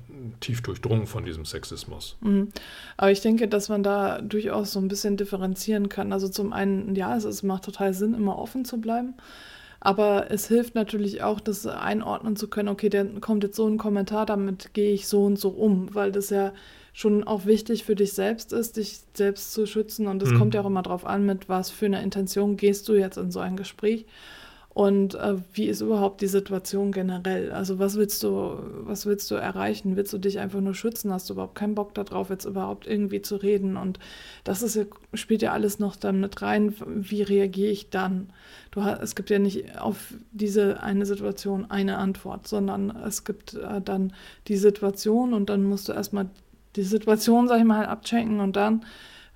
tief 0.40 0.62
durchdrungen 0.62 1.06
von 1.06 1.24
diesem 1.24 1.44
Sexismus. 1.44 2.16
Mhm. 2.20 2.52
Aber 2.96 3.10
ich 3.10 3.20
denke, 3.20 3.48
dass 3.48 3.68
man 3.68 3.82
da 3.82 4.20
durchaus 4.20 4.72
so 4.72 4.78
ein 4.78 4.88
bisschen 4.88 5.16
differenzieren 5.16 5.88
kann. 5.88 6.12
Also 6.12 6.28
zum 6.28 6.52
einen, 6.52 6.94
ja, 6.94 7.16
es, 7.16 7.24
es 7.24 7.42
macht 7.42 7.64
total 7.64 7.94
Sinn, 7.94 8.14
immer 8.14 8.38
offen 8.38 8.64
zu 8.64 8.80
bleiben. 8.80 9.14
Aber 9.80 10.30
es 10.30 10.48
hilft 10.48 10.74
natürlich 10.74 11.22
auch, 11.22 11.40
das 11.40 11.66
einordnen 11.66 12.36
zu 12.36 12.48
können, 12.48 12.68
okay, 12.68 12.88
dann 12.88 13.20
kommt 13.20 13.44
jetzt 13.44 13.56
so 13.56 13.66
ein 13.66 13.78
Kommentar, 13.78 14.26
damit 14.26 14.74
gehe 14.74 14.92
ich 14.92 15.06
so 15.06 15.24
und 15.24 15.38
so 15.38 15.50
um, 15.50 15.94
weil 15.94 16.10
das 16.10 16.30
ja 16.30 16.52
schon 16.92 17.22
auch 17.22 17.46
wichtig 17.46 17.84
für 17.84 17.94
dich 17.94 18.12
selbst 18.12 18.52
ist, 18.52 18.76
dich 18.76 19.00
selbst 19.14 19.52
zu 19.52 19.66
schützen. 19.66 20.08
Und 20.08 20.20
es 20.22 20.30
mhm. 20.30 20.38
kommt 20.38 20.54
ja 20.54 20.62
auch 20.62 20.66
immer 20.66 20.82
darauf 20.82 21.06
an, 21.06 21.26
mit 21.26 21.48
was 21.48 21.70
für 21.70 21.86
einer 21.86 22.02
Intention 22.02 22.56
gehst 22.56 22.88
du 22.88 22.94
jetzt 22.94 23.18
in 23.18 23.30
so 23.30 23.38
ein 23.38 23.56
Gespräch. 23.56 24.04
Und 24.78 25.16
äh, 25.16 25.34
wie 25.54 25.66
ist 25.66 25.80
überhaupt 25.80 26.20
die 26.20 26.28
Situation 26.28 26.92
generell? 26.92 27.50
Also 27.50 27.80
was 27.80 27.96
willst 27.96 28.22
du, 28.22 28.60
was 28.84 29.06
willst 29.06 29.28
du 29.28 29.34
erreichen? 29.34 29.96
Willst 29.96 30.12
du 30.12 30.18
dich 30.18 30.38
einfach 30.38 30.60
nur 30.60 30.72
schützen? 30.72 31.12
Hast 31.12 31.28
du 31.28 31.32
überhaupt 31.32 31.56
keinen 31.56 31.74
Bock 31.74 31.94
darauf, 31.94 32.30
jetzt 32.30 32.44
überhaupt 32.44 32.86
irgendwie 32.86 33.20
zu 33.20 33.34
reden? 33.34 33.76
Und 33.76 33.98
das 34.44 34.62
ist 34.62 34.78
spielt 35.14 35.42
ja 35.42 35.50
alles 35.50 35.80
noch 35.80 35.96
dann 35.96 36.20
mit 36.20 36.42
rein. 36.42 36.76
Wie 36.86 37.22
reagiere 37.22 37.72
ich 37.72 37.90
dann? 37.90 38.30
Du 38.70 38.80
es 38.82 39.16
gibt 39.16 39.30
ja 39.30 39.40
nicht 39.40 39.80
auf 39.80 40.14
diese 40.30 40.80
eine 40.80 41.06
Situation 41.06 41.68
eine 41.68 41.98
Antwort, 41.98 42.46
sondern 42.46 42.90
es 43.04 43.24
gibt 43.24 43.54
äh, 43.54 43.80
dann 43.80 44.12
die 44.46 44.56
Situation 44.56 45.34
und 45.34 45.50
dann 45.50 45.64
musst 45.64 45.88
du 45.88 45.92
erstmal 45.92 46.30
die 46.76 46.84
Situation, 46.84 47.48
sag 47.48 47.58
ich 47.58 47.64
mal, 47.64 47.84
abchecken 47.84 48.38
und 48.38 48.54
dann 48.54 48.84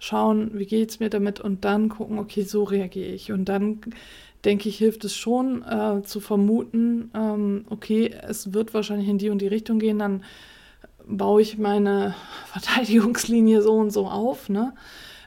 schauen, 0.02 0.58
wie 0.58 0.66
geht 0.66 0.90
es 0.90 1.00
mir 1.00 1.10
damit 1.10 1.40
und 1.40 1.64
dann 1.64 1.88
gucken, 1.88 2.18
okay, 2.18 2.42
so 2.42 2.64
reagiere 2.64 3.10
ich. 3.10 3.30
Und 3.30 3.44
dann 3.44 3.80
denke 4.44 4.68
ich, 4.68 4.76
hilft 4.76 5.04
es 5.04 5.14
schon 5.14 5.62
äh, 5.62 6.02
zu 6.02 6.18
vermuten, 6.18 7.12
ähm, 7.14 7.64
okay, 7.70 8.12
es 8.22 8.52
wird 8.52 8.74
wahrscheinlich 8.74 9.08
in 9.08 9.18
die 9.18 9.30
und 9.30 9.40
die 9.40 9.46
Richtung 9.46 9.78
gehen, 9.78 10.00
dann 10.00 10.24
baue 11.06 11.40
ich 11.40 11.56
meine 11.56 12.16
Verteidigungslinie 12.46 13.62
so 13.62 13.74
und 13.74 13.92
so 13.92 14.08
auf. 14.08 14.48
Ne? 14.48 14.74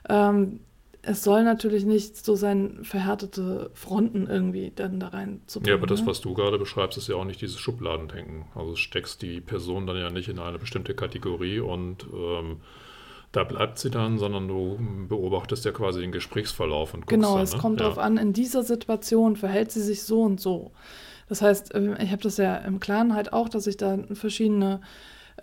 Ähm, 0.09 0.59
es 1.03 1.23
soll 1.23 1.45
natürlich 1.45 1.85
nicht 1.85 2.17
so 2.17 2.35
sein, 2.35 2.79
verhärtete 2.83 3.69
Fronten 3.75 4.27
irgendwie 4.27 4.73
dann 4.75 4.99
da 4.99 5.07
rein 5.07 5.39
zu 5.47 5.61
bringen. 5.61 5.69
Ja, 5.69 5.75
aber 5.75 5.87
das, 5.87 6.01
ne? 6.01 6.07
was 6.07 6.19
du 6.19 6.33
gerade 6.33 6.59
beschreibst, 6.59 6.97
ist 6.97 7.07
ja 7.07 7.15
auch 7.15 7.23
nicht 7.23 7.39
dieses 7.39 7.59
Schubladendenken. 7.59 8.47
Also 8.55 8.75
steckst 8.75 9.21
die 9.21 9.39
Person 9.39 9.87
dann 9.87 9.95
ja 9.95 10.09
nicht 10.09 10.27
in 10.27 10.39
eine 10.39 10.59
bestimmte 10.59 10.95
Kategorie 10.95 11.59
und 11.59 12.05
ähm, 12.13 12.57
da 13.35 13.43
bleibt 13.43 13.79
sie 13.79 13.89
dann, 13.89 14.17
sondern 14.17 14.47
du 14.47 14.77
beobachtest 15.09 15.65
ja 15.65 15.71
quasi 15.71 16.01
den 16.01 16.11
Gesprächsverlauf 16.11 16.93
und 16.93 17.01
guckst 17.01 17.09
Genau, 17.09 17.35
dann, 17.35 17.43
es 17.43 17.53
ne? 17.53 17.59
kommt 17.59 17.79
ja. 17.79 17.85
darauf 17.85 17.99
an, 17.99 18.17
in 18.17 18.33
dieser 18.33 18.63
Situation 18.63 19.35
verhält 19.35 19.71
sie 19.71 19.81
sich 19.81 20.03
so 20.03 20.21
und 20.21 20.39
so. 20.39 20.71
Das 21.27 21.41
heißt, 21.41 21.73
ähm, 21.75 21.95
ich 21.99 22.11
habe 22.11 22.21
das 22.21 22.37
ja 22.37 22.55
im 22.57 22.79
Klaren 22.79 23.13
halt 23.13 23.33
auch, 23.33 23.49
dass 23.49 23.67
ich 23.67 23.77
da 23.77 23.97
verschiedene 24.13 24.81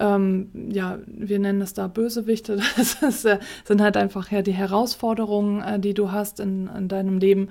ähm, 0.01 0.49
ja, 0.71 0.99
wir 1.07 1.39
nennen 1.39 1.61
es 1.61 1.75
da 1.75 1.87
Bösewichte. 1.87 2.59
Das 2.77 3.03
ist, 3.03 3.25
äh, 3.27 3.39
sind 3.65 3.83
halt 3.83 3.97
einfach 3.97 4.31
ja 4.31 4.43
die 4.43 4.53
Herausforderungen, 4.53 5.61
äh, 5.61 5.79
die 5.79 5.95
du 5.95 6.11
hast 6.11 6.41
in, 6.41 6.69
in, 6.69 6.89
deinem 6.89 7.19
Leben. 7.19 7.51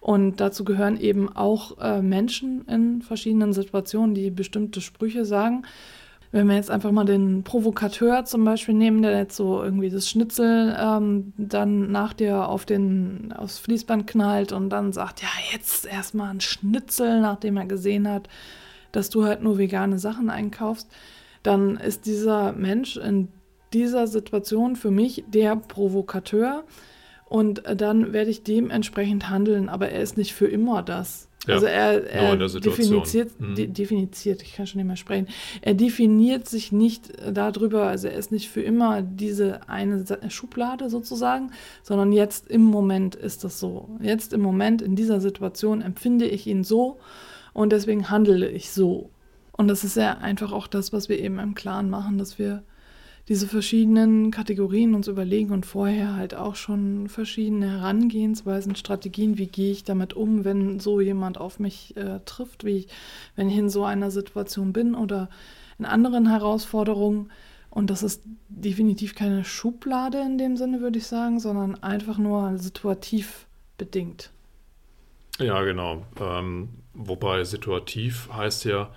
Und 0.00 0.36
dazu 0.36 0.64
gehören 0.64 0.98
eben 0.98 1.34
auch 1.34 1.78
äh, 1.78 2.02
Menschen 2.02 2.66
in 2.66 3.02
verschiedenen 3.02 3.52
Situationen, 3.52 4.14
die 4.14 4.30
bestimmte 4.30 4.80
Sprüche 4.80 5.24
sagen. 5.24 5.64
Wenn 6.30 6.46
wir 6.46 6.56
jetzt 6.56 6.70
einfach 6.70 6.90
mal 6.90 7.04
den 7.04 7.42
Provokateur 7.42 8.24
zum 8.24 8.44
Beispiel 8.44 8.74
nehmen, 8.74 9.00
der 9.00 9.16
jetzt 9.16 9.36
so 9.36 9.62
irgendwie 9.62 9.88
das 9.88 10.08
Schnitzel 10.10 10.76
ähm, 10.78 11.32
dann 11.38 11.90
nach 11.90 12.12
dir 12.12 12.48
auf 12.48 12.66
den, 12.66 13.32
aufs 13.32 13.58
Fließband 13.58 14.06
knallt 14.06 14.52
und 14.52 14.68
dann 14.70 14.92
sagt, 14.92 15.22
ja, 15.22 15.28
jetzt 15.52 15.86
erstmal 15.86 16.30
ein 16.30 16.40
Schnitzel, 16.40 17.20
nachdem 17.20 17.56
er 17.56 17.66
gesehen 17.66 18.06
hat, 18.06 18.28
dass 18.92 19.08
du 19.08 19.24
halt 19.24 19.42
nur 19.42 19.56
vegane 19.56 19.98
Sachen 19.98 20.28
einkaufst 20.28 20.88
dann 21.42 21.76
ist 21.76 22.06
dieser 22.06 22.52
Mensch 22.52 22.96
in 22.96 23.28
dieser 23.72 24.06
Situation 24.06 24.76
für 24.76 24.90
mich 24.90 25.24
der 25.28 25.56
Provokateur 25.56 26.64
und 27.26 27.62
dann 27.66 28.12
werde 28.12 28.30
ich 28.30 28.42
dementsprechend 28.42 29.28
handeln, 29.28 29.68
aber 29.68 29.90
er 29.90 30.02
ist 30.02 30.16
nicht 30.16 30.34
für 30.34 30.46
immer 30.46 30.82
das. 30.82 31.27
Ja, 31.48 31.54
also 31.54 31.66
er, 31.66 32.06
er 32.10 32.36
definiert, 32.36 33.40
mhm. 33.40 33.54
de, 33.54 33.66
definiert, 33.66 34.42
ich 34.42 34.54
kann 34.54 34.66
schon 34.66 34.78
nicht 34.78 34.86
mehr 34.86 34.96
sprechen, 34.96 35.28
er 35.62 35.72
definiert 35.72 36.46
sich 36.46 36.72
nicht 36.72 37.10
darüber, 37.32 37.86
also 37.86 38.08
er 38.08 38.18
ist 38.18 38.30
nicht 38.30 38.50
für 38.50 38.60
immer 38.60 39.00
diese 39.00 39.66
eine 39.66 40.04
Schublade 40.28 40.90
sozusagen, 40.90 41.50
sondern 41.82 42.12
jetzt 42.12 42.48
im 42.48 42.62
Moment 42.62 43.14
ist 43.14 43.44
das 43.44 43.58
so. 43.58 43.88
Jetzt 44.02 44.34
im 44.34 44.42
Moment 44.42 44.82
in 44.82 44.94
dieser 44.94 45.22
Situation 45.22 45.80
empfinde 45.80 46.26
ich 46.26 46.46
ihn 46.46 46.64
so 46.64 46.98
und 47.54 47.72
deswegen 47.72 48.10
handle 48.10 48.46
ich 48.48 48.70
so. 48.70 49.08
Und 49.52 49.68
das 49.68 49.84
ist 49.84 49.96
ja 49.96 50.18
einfach 50.18 50.52
auch 50.52 50.66
das, 50.66 50.92
was 50.92 51.08
wir 51.08 51.18
eben 51.18 51.38
im 51.38 51.54
Klaren 51.54 51.88
machen, 51.88 52.18
dass 52.18 52.38
wir 52.38 52.62
diese 53.28 53.46
verschiedenen 53.46 54.30
Kategorien 54.30 54.94
uns 54.94 55.06
überlegen 55.06 55.52
und 55.52 55.66
vorher 55.66 56.16
halt 56.16 56.34
auch 56.34 56.56
schon 56.56 57.08
verschiedene 57.08 57.70
Herangehensweisen, 57.70 58.74
Strategien, 58.74 59.36
wie 59.36 59.48
gehe 59.48 59.70
ich 59.70 59.84
damit 59.84 60.14
um, 60.14 60.44
wenn 60.44 60.80
so 60.80 61.00
jemand 61.00 61.38
auf 61.38 61.60
mich 61.60 61.94
äh, 61.96 62.20
trifft, 62.24 62.64
wie 62.64 62.78
ich, 62.78 62.88
wenn 63.36 63.50
ich 63.50 63.56
in 63.58 63.68
so 63.68 63.84
einer 63.84 64.10
Situation 64.10 64.72
bin 64.72 64.94
oder 64.94 65.28
in 65.78 65.84
anderen 65.84 66.28
Herausforderungen. 66.28 67.30
Und 67.68 67.90
das 67.90 68.02
ist 68.02 68.22
definitiv 68.48 69.14
keine 69.14 69.44
Schublade 69.44 70.20
in 70.20 70.38
dem 70.38 70.56
Sinne, 70.56 70.80
würde 70.80 70.98
ich 70.98 71.06
sagen, 71.06 71.38
sondern 71.38 71.82
einfach 71.82 72.16
nur 72.16 72.56
situativ 72.56 73.46
bedingt. 73.76 74.30
Ja, 75.38 75.62
genau. 75.62 76.02
Ähm, 76.18 76.70
wobei 76.94 77.44
situativ 77.44 78.30
heißt 78.32 78.64
ja, 78.64 78.90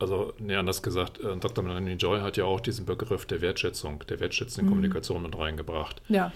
also 0.00 0.32
nee, 0.38 0.56
anders 0.56 0.82
gesagt, 0.82 1.20
äh, 1.20 1.36
Dr. 1.36 1.62
Melanie 1.62 1.92
Joy 1.92 2.20
hat 2.20 2.36
ja 2.36 2.44
auch 2.44 2.60
diesen 2.60 2.86
Begriff 2.86 3.26
der 3.26 3.40
Wertschätzung, 3.40 4.02
der 4.08 4.18
wertschätzenden 4.18 4.66
mhm. 4.66 4.70
Kommunikation 4.70 5.22
mit 5.22 5.36
reingebracht. 5.36 6.02
Ja. 6.08 6.32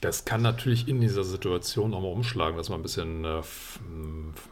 Das 0.00 0.24
kann 0.24 0.42
natürlich 0.42 0.86
in 0.86 1.00
dieser 1.00 1.24
Situation 1.24 1.92
auch 1.92 2.00
mal 2.00 2.12
umschlagen, 2.12 2.56
dass 2.56 2.68
man 2.68 2.78
ein 2.78 2.82
bisschen 2.82 3.24
äh, 3.24 3.42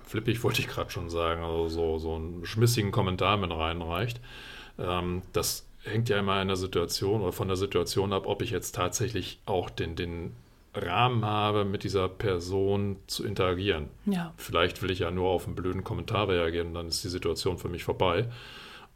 flippig, 0.05 0.42
wollte 0.42 0.61
ich 0.61 0.68
gerade 0.68 0.90
schon 0.90 1.09
sagen, 1.09 1.42
also 1.44 1.68
so, 1.68 1.98
so 1.98 2.16
einen 2.16 2.44
schmissigen 2.44 2.90
Kommentar 2.90 3.37
mit 3.37 3.52
reinreicht. 3.52 4.20
Ähm, 4.79 5.22
das 5.33 5.66
hängt 5.85 6.09
ja 6.09 6.18
immer 6.18 6.42
in 6.42 6.48
der 6.48 6.57
Situation 6.57 7.22
oder 7.22 7.33
von 7.33 7.46
der 7.46 7.57
Situation 7.57 8.12
ab, 8.12 8.26
ob 8.26 8.42
ich 8.42 8.50
jetzt 8.50 8.74
tatsächlich 8.74 9.38
auch 9.46 9.70
den, 9.70 9.94
den 9.94 10.33
Rahmen 10.76 11.24
habe, 11.24 11.64
mit 11.64 11.84
dieser 11.84 12.08
Person 12.08 12.96
zu 13.06 13.24
interagieren. 13.24 13.88
Ja. 14.06 14.32
Vielleicht 14.36 14.82
will 14.82 14.90
ich 14.90 15.00
ja 15.00 15.10
nur 15.10 15.30
auf 15.30 15.46
einen 15.46 15.54
blöden 15.54 15.84
Kommentar 15.84 16.28
reagieren, 16.28 16.74
dann 16.74 16.88
ist 16.88 17.02
die 17.04 17.08
Situation 17.08 17.58
für 17.58 17.68
mich 17.68 17.84
vorbei. 17.84 18.28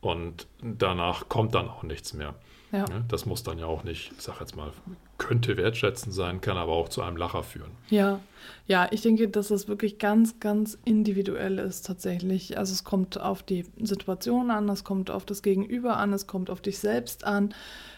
Und 0.00 0.46
danach 0.62 1.28
kommt 1.28 1.54
dann 1.54 1.68
auch 1.68 1.82
nichts 1.82 2.14
mehr. 2.14 2.34
Ja. 2.72 2.84
Das 3.08 3.26
muss 3.26 3.42
dann 3.42 3.58
ja 3.58 3.66
auch 3.66 3.84
nicht, 3.84 4.12
ich 4.16 4.22
sag 4.22 4.40
jetzt 4.40 4.56
mal, 4.56 4.72
könnte 5.20 5.56
wertschätzend 5.56 6.12
sein, 6.12 6.40
kann 6.40 6.56
aber 6.56 6.72
auch 6.72 6.88
zu 6.88 7.02
einem 7.02 7.16
Lacher 7.16 7.44
führen. 7.44 7.70
Ja, 7.90 8.18
ja, 8.66 8.88
ich 8.90 9.02
denke, 9.02 9.28
dass 9.28 9.48
das 9.48 9.68
wirklich 9.68 9.98
ganz, 9.98 10.40
ganz 10.40 10.78
individuell 10.84 11.58
ist 11.58 11.86
tatsächlich. 11.86 12.58
Also 12.58 12.72
es 12.72 12.84
kommt 12.84 13.20
auf 13.20 13.42
die 13.42 13.66
Situation 13.80 14.50
an, 14.50 14.68
es 14.68 14.82
kommt 14.82 15.10
auf 15.10 15.24
das 15.24 15.42
Gegenüber 15.42 15.98
an, 15.98 16.12
es 16.12 16.26
kommt 16.26 16.50
auf 16.50 16.60
dich 16.60 16.78
selbst 16.78 17.24
an. 17.24 17.54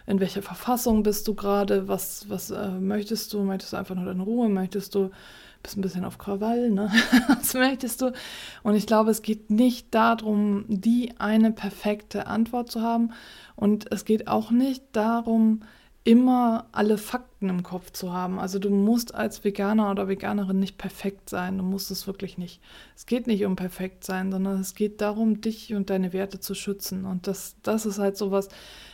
In 0.06 0.18
welcher 0.18 0.42
Verfassung 0.42 1.04
bist 1.04 1.28
du 1.28 1.34
gerade? 1.34 1.88
Was, 1.88 2.28
was 2.28 2.50
äh, 2.50 2.70
möchtest 2.70 3.32
du? 3.32 3.42
Möchtest 3.42 3.72
du 3.72 3.76
einfach 3.76 3.94
nur 3.94 4.04
deine 4.04 4.22
Ruhe? 4.22 4.48
Möchtest 4.48 4.94
du 4.94 5.10
bist 5.62 5.76
ein 5.76 5.82
bisschen 5.82 6.04
auf 6.04 6.18
Krawall, 6.18 6.70
ne? 6.70 6.90
Was 7.28 7.54
möchtest 7.54 8.02
du? 8.02 8.12
Und 8.64 8.74
ich 8.74 8.84
glaube, 8.84 9.12
es 9.12 9.22
geht 9.22 9.48
nicht 9.48 9.94
darum, 9.94 10.64
die 10.66 11.14
eine 11.18 11.52
perfekte 11.52 12.26
Antwort 12.26 12.68
zu 12.72 12.82
haben. 12.82 13.12
Und 13.54 13.92
es 13.92 14.04
geht 14.04 14.26
auch 14.26 14.50
nicht 14.50 14.82
darum, 14.90 15.60
immer 16.04 16.66
alle 16.72 16.98
Fakten 16.98 17.48
im 17.48 17.62
Kopf 17.62 17.92
zu 17.92 18.12
haben. 18.12 18.40
Also 18.40 18.58
du 18.58 18.70
musst 18.70 19.14
als 19.14 19.44
Veganer 19.44 19.90
oder 19.90 20.08
Veganerin 20.08 20.58
nicht 20.58 20.76
perfekt 20.76 21.30
sein. 21.30 21.58
Du 21.58 21.64
musst 21.64 21.92
es 21.92 22.08
wirklich 22.08 22.38
nicht. 22.38 22.60
Es 22.96 23.06
geht 23.06 23.28
nicht 23.28 23.44
um 23.44 23.54
perfekt 23.54 24.02
sein, 24.02 24.32
sondern 24.32 24.60
es 24.60 24.74
geht 24.74 25.00
darum, 25.00 25.40
dich 25.40 25.74
und 25.74 25.90
deine 25.90 26.12
Werte 26.12 26.40
zu 26.40 26.54
schützen. 26.54 27.04
Und 27.04 27.28
das, 27.28 27.56
das 27.62 27.86
ist 27.86 27.98
halt 27.98 28.16
sowas, 28.16 28.48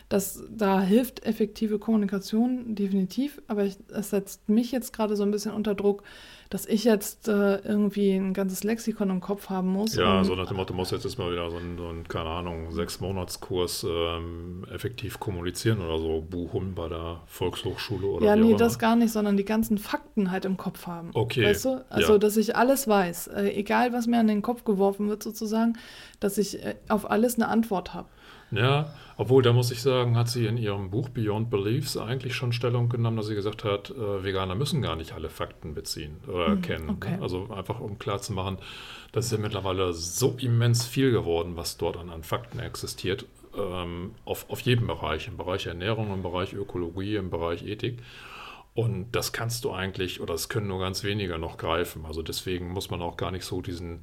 das, 0.08 0.42
da 0.50 0.80
hilft 0.80 1.26
effektive 1.26 1.78
Kommunikation 1.78 2.74
definitiv. 2.74 3.42
Aber 3.46 3.64
es 3.64 4.10
setzt 4.10 4.48
mich 4.48 4.72
jetzt 4.72 4.92
gerade 4.92 5.16
so 5.16 5.22
ein 5.22 5.30
bisschen 5.30 5.52
unter 5.52 5.74
Druck, 5.74 6.02
dass 6.48 6.64
ich 6.64 6.84
jetzt 6.84 7.28
äh, 7.28 7.56
irgendwie 7.56 8.14
ein 8.14 8.32
ganzes 8.32 8.64
Lexikon 8.64 9.10
im 9.10 9.20
Kopf 9.20 9.50
haben 9.50 9.68
muss. 9.68 9.94
Ja, 9.94 10.24
so 10.24 10.34
nach 10.34 10.46
dem 10.48 10.56
Motto, 10.56 10.72
muss 10.72 10.90
jetzt 10.90 11.18
mal 11.18 11.30
wieder 11.30 11.50
so 11.50 11.58
ein, 11.58 11.76
so 11.76 11.88
ein 11.88 12.08
keine 12.08 12.30
Ahnung, 12.30 12.72
sechs 12.72 13.00
Monatskurs 13.00 13.84
ähm, 13.86 14.64
effektiv 14.72 15.20
kommunizieren 15.20 15.82
oder 15.82 15.98
so 15.98 16.22
buchen 16.22 16.74
bei 16.74 16.88
der 16.88 17.20
Volkshochschule 17.26 18.06
oder 18.06 18.26
Ja, 18.26 18.36
nee, 18.36 18.54
das 18.54 18.78
gar 18.78 18.96
nicht, 18.96 19.12
sondern 19.12 19.36
die 19.36 19.44
ganzen 19.44 19.76
Fakten 19.76 20.30
halt 20.30 20.46
im 20.46 20.56
Kopf 20.56 20.86
haben. 20.86 21.10
Okay. 21.12 21.44
Weißt 21.44 21.66
du? 21.66 21.84
Also, 21.90 22.14
ja. 22.14 22.18
dass 22.18 22.38
ich 22.38 22.56
alles 22.56 22.88
weiß, 22.88 23.26
äh, 23.26 23.50
egal 23.50 23.92
was 23.92 24.06
mir 24.06 24.18
an 24.18 24.26
den 24.26 24.40
Kopf 24.40 24.64
geworfen 24.64 25.10
wird 25.10 25.22
sozusagen, 25.22 25.74
dass 26.18 26.38
ich 26.38 26.64
äh, 26.64 26.76
auf 26.88 27.10
alles 27.10 27.34
eine 27.34 27.48
Antwort 27.48 27.92
habe. 27.92 28.08
Ja, 28.50 28.94
obwohl, 29.20 29.42
da 29.42 29.52
muss 29.52 29.72
ich 29.72 29.82
sagen, 29.82 30.16
hat 30.16 30.28
sie 30.28 30.46
in 30.46 30.56
ihrem 30.56 30.90
Buch 30.90 31.08
Beyond 31.08 31.50
Beliefs 31.50 31.96
eigentlich 31.96 32.36
schon 32.36 32.52
Stellung 32.52 32.88
genommen, 32.88 33.16
dass 33.16 33.26
sie 33.26 33.34
gesagt 33.34 33.64
hat, 33.64 33.90
äh, 33.90 34.22
Veganer 34.22 34.54
müssen 34.54 34.80
gar 34.80 34.94
nicht 34.94 35.12
alle 35.12 35.28
Fakten 35.28 35.74
beziehen 35.74 36.18
oder 36.28 36.50
mhm, 36.50 36.62
kennen. 36.62 36.90
Okay. 36.90 37.16
Ne? 37.16 37.22
Also 37.22 37.50
einfach 37.50 37.80
um 37.80 37.98
klarzumachen, 37.98 38.58
das 39.10 39.26
ist 39.26 39.32
ja 39.32 39.38
mittlerweile 39.38 39.92
so 39.92 40.36
immens 40.38 40.86
viel 40.86 41.10
geworden, 41.10 41.56
was 41.56 41.78
dort 41.78 41.96
an, 41.96 42.10
an 42.10 42.22
Fakten 42.22 42.60
existiert, 42.60 43.26
ähm, 43.58 44.14
auf, 44.24 44.48
auf 44.50 44.60
jedem 44.60 44.86
Bereich, 44.86 45.26
im 45.26 45.36
Bereich 45.36 45.66
Ernährung, 45.66 46.14
im 46.14 46.22
Bereich 46.22 46.52
Ökologie, 46.54 47.16
im 47.16 47.30
Bereich 47.30 47.66
Ethik. 47.66 48.00
Und 48.74 49.10
das 49.10 49.32
kannst 49.32 49.64
du 49.64 49.72
eigentlich, 49.72 50.20
oder 50.20 50.34
das 50.34 50.48
können 50.48 50.68
nur 50.68 50.78
ganz 50.78 51.02
wenige 51.02 51.40
noch 51.40 51.56
greifen. 51.56 52.06
Also 52.06 52.22
deswegen 52.22 52.68
muss 52.68 52.88
man 52.90 53.02
auch 53.02 53.16
gar 53.16 53.32
nicht 53.32 53.44
so 53.44 53.62
diesen, 53.62 54.02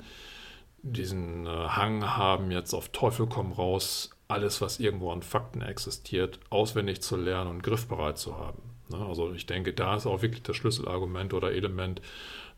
diesen 0.82 1.46
äh, 1.46 1.50
Hang 1.50 2.04
haben, 2.04 2.52
jetzt 2.52 2.74
auf 2.74 2.90
Teufel 2.90 3.28
komm 3.28 3.54
raus, 3.54 4.10
alles, 4.28 4.62
was 4.62 4.80
irgendwo 4.80 5.12
an 5.12 5.22
Fakten 5.22 5.62
existiert, 5.62 6.40
auswendig 6.50 7.02
zu 7.02 7.16
lernen 7.16 7.52
und 7.52 7.64
griffbereit 7.64 8.18
zu 8.18 8.38
haben. 8.38 8.62
Ne? 8.90 8.98
Also 9.06 9.34
ich 9.34 9.46
denke, 9.46 9.74
da 9.74 9.96
ist 9.96 10.06
auch 10.06 10.22
wirklich 10.22 10.44
das 10.44 10.56
Schlüsselargument 10.56 11.34
oder 11.34 11.52
Element, 11.52 12.02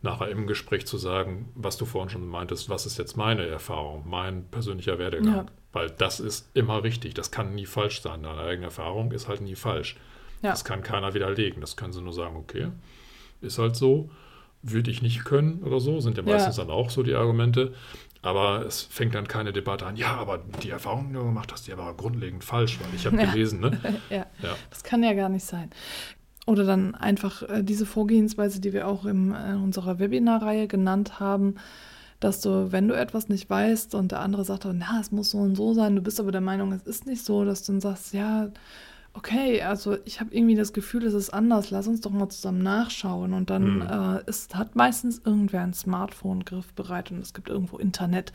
nachher 0.00 0.28
im 0.28 0.46
Gespräch 0.46 0.86
zu 0.86 0.96
sagen, 0.96 1.50
was 1.54 1.76
du 1.76 1.84
vorhin 1.84 2.08
schon 2.08 2.26
meintest, 2.26 2.70
was 2.70 2.86
ist 2.86 2.98
jetzt 2.98 3.16
meine 3.16 3.46
Erfahrung, 3.46 4.08
mein 4.08 4.48
persönlicher 4.48 4.98
Werdegang. 4.98 5.34
Ja. 5.34 5.46
Weil 5.72 5.90
das 5.90 6.20
ist 6.20 6.48
immer 6.54 6.82
richtig, 6.84 7.14
das 7.14 7.30
kann 7.30 7.54
nie 7.54 7.66
falsch 7.66 8.00
sein. 8.00 8.22
Deine 8.22 8.40
eigene 8.40 8.66
Erfahrung 8.66 9.12
ist 9.12 9.28
halt 9.28 9.40
nie 9.40 9.56
falsch. 9.56 9.96
Ja. 10.42 10.50
Das 10.50 10.64
kann 10.64 10.82
keiner 10.82 11.14
widerlegen. 11.14 11.60
Das 11.60 11.76
können 11.76 11.92
sie 11.92 12.00
nur 12.00 12.12
sagen, 12.12 12.36
okay, 12.36 12.68
ist 13.40 13.58
halt 13.58 13.76
so, 13.76 14.08
würde 14.62 14.90
ich 14.90 15.02
nicht 15.02 15.24
können 15.24 15.62
oder 15.62 15.80
so, 15.80 16.00
sind 16.00 16.16
ja 16.16 16.22
meistens 16.22 16.56
ja. 16.56 16.64
dann 16.64 16.72
auch 16.72 16.90
so 16.90 17.02
die 17.02 17.14
Argumente. 17.14 17.74
Aber 18.22 18.66
es 18.66 18.82
fängt 18.82 19.14
dann 19.14 19.28
keine 19.28 19.52
Debatte 19.52 19.86
an, 19.86 19.96
ja, 19.96 20.16
aber 20.16 20.38
die 20.62 20.70
Erfahrung, 20.70 21.08
die 21.08 21.14
du 21.14 21.24
gemacht 21.24 21.52
hast, 21.52 21.68
die 21.68 21.76
war 21.78 21.94
grundlegend 21.94 22.42
falsch, 22.42 22.78
weil 22.80 22.94
ich 22.94 23.06
habe 23.06 23.16
ja. 23.16 23.30
gelesen, 23.30 23.60
ne? 23.60 23.78
ja. 24.10 24.26
ja, 24.42 24.56
das 24.70 24.82
kann 24.82 25.02
ja 25.02 25.12
gar 25.12 25.28
nicht 25.28 25.44
sein. 25.44 25.70
Oder 26.46 26.64
dann 26.64 26.94
einfach 26.94 27.42
äh, 27.42 27.62
diese 27.62 27.86
Vorgehensweise, 27.86 28.60
die 28.60 28.72
wir 28.72 28.88
auch 28.88 29.04
in 29.04 29.32
äh, 29.32 29.54
unserer 29.54 29.98
Webinarreihe 29.98 30.66
genannt 30.66 31.20
haben, 31.20 31.56
dass 32.20 32.40
du, 32.40 32.72
wenn 32.72 32.88
du 32.88 32.94
etwas 32.94 33.28
nicht 33.28 33.48
weißt 33.48 33.94
und 33.94 34.12
der 34.12 34.20
andere 34.20 34.44
sagt, 34.44 34.66
na, 34.72 34.98
es 35.00 35.12
muss 35.12 35.30
so 35.30 35.38
und 35.38 35.54
so 35.54 35.74
sein, 35.74 35.94
du 35.94 36.02
bist 36.02 36.18
aber 36.18 36.32
der 36.32 36.40
Meinung, 36.40 36.72
es 36.72 36.82
ist 36.82 37.06
nicht 37.06 37.24
so, 37.24 37.44
dass 37.44 37.62
du 37.62 37.72
dann 37.72 37.80
sagst, 37.80 38.12
ja, 38.12 38.48
okay, 39.18 39.62
also 39.62 39.98
ich 40.04 40.20
habe 40.20 40.32
irgendwie 40.32 40.54
das 40.54 40.72
Gefühl, 40.72 41.04
es 41.04 41.12
ist 41.12 41.30
anders, 41.30 41.70
lass 41.70 41.88
uns 41.88 42.00
doch 42.00 42.12
mal 42.12 42.28
zusammen 42.28 42.62
nachschauen. 42.62 43.34
Und 43.34 43.50
dann 43.50 43.78
mhm. 43.78 43.82
äh, 43.82 44.30
ist, 44.30 44.54
hat 44.54 44.76
meistens 44.76 45.20
irgendwer 45.24 45.62
ein 45.62 45.74
Smartphone 45.74 46.44
griffbereit 46.44 47.10
und 47.10 47.18
es 47.18 47.34
gibt 47.34 47.48
irgendwo 47.48 47.78
Internet. 47.78 48.32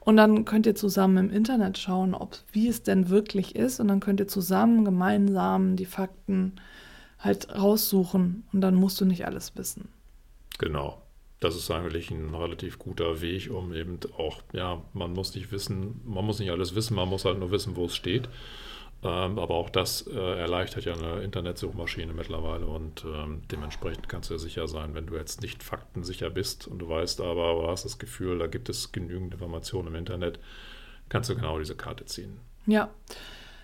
Und 0.00 0.16
dann 0.16 0.46
könnt 0.46 0.64
ihr 0.64 0.74
zusammen 0.74 1.28
im 1.28 1.30
Internet 1.30 1.76
schauen, 1.76 2.14
ob, 2.14 2.38
wie 2.50 2.66
es 2.66 2.82
denn 2.82 3.10
wirklich 3.10 3.54
ist. 3.56 3.78
Und 3.78 3.88
dann 3.88 4.00
könnt 4.00 4.20
ihr 4.20 4.26
zusammen 4.28 4.86
gemeinsam 4.86 5.76
die 5.76 5.84
Fakten 5.84 6.54
halt 7.18 7.54
raussuchen. 7.54 8.44
Und 8.54 8.62
dann 8.62 8.74
musst 8.74 8.98
du 9.02 9.04
nicht 9.04 9.26
alles 9.26 9.54
wissen. 9.56 9.88
Genau. 10.58 11.02
Das 11.40 11.56
ist 11.56 11.70
eigentlich 11.70 12.10
ein 12.10 12.34
relativ 12.34 12.78
guter 12.78 13.20
Weg, 13.20 13.50
um 13.50 13.74
eben 13.74 13.98
auch, 14.16 14.40
ja, 14.54 14.80
man 14.94 15.12
muss 15.12 15.34
nicht 15.34 15.52
wissen, 15.52 16.00
man 16.06 16.24
muss 16.24 16.38
nicht 16.38 16.52
alles 16.52 16.74
wissen, 16.74 16.94
man 16.94 17.08
muss 17.08 17.26
halt 17.26 17.38
nur 17.38 17.50
wissen, 17.50 17.76
wo 17.76 17.84
es 17.84 17.96
steht. 17.96 18.28
Ähm, 19.04 19.40
aber 19.40 19.54
auch 19.56 19.68
das 19.68 20.06
äh, 20.06 20.38
erleichtert 20.38 20.84
ja 20.84 20.94
eine 20.94 21.22
Internetsuchmaschine 21.22 22.12
mittlerweile 22.12 22.66
und 22.66 23.04
ähm, 23.04 23.42
dementsprechend 23.50 24.08
kannst 24.08 24.30
du 24.30 24.34
ja 24.34 24.38
sicher 24.38 24.68
sein, 24.68 24.94
wenn 24.94 25.06
du 25.06 25.16
jetzt 25.16 25.42
nicht 25.42 25.64
faktensicher 25.64 26.30
bist 26.30 26.68
und 26.68 26.78
du 26.78 26.88
weißt 26.88 27.20
aber, 27.20 27.62
du 27.62 27.68
hast 27.68 27.84
das 27.84 27.98
Gefühl, 27.98 28.38
da 28.38 28.46
gibt 28.46 28.68
es 28.68 28.92
genügend 28.92 29.34
Informationen 29.34 29.88
im 29.88 29.96
Internet, 29.96 30.38
kannst 31.08 31.30
du 31.30 31.34
genau 31.34 31.58
diese 31.58 31.74
Karte 31.74 32.04
ziehen. 32.04 32.38
Ja. 32.66 32.90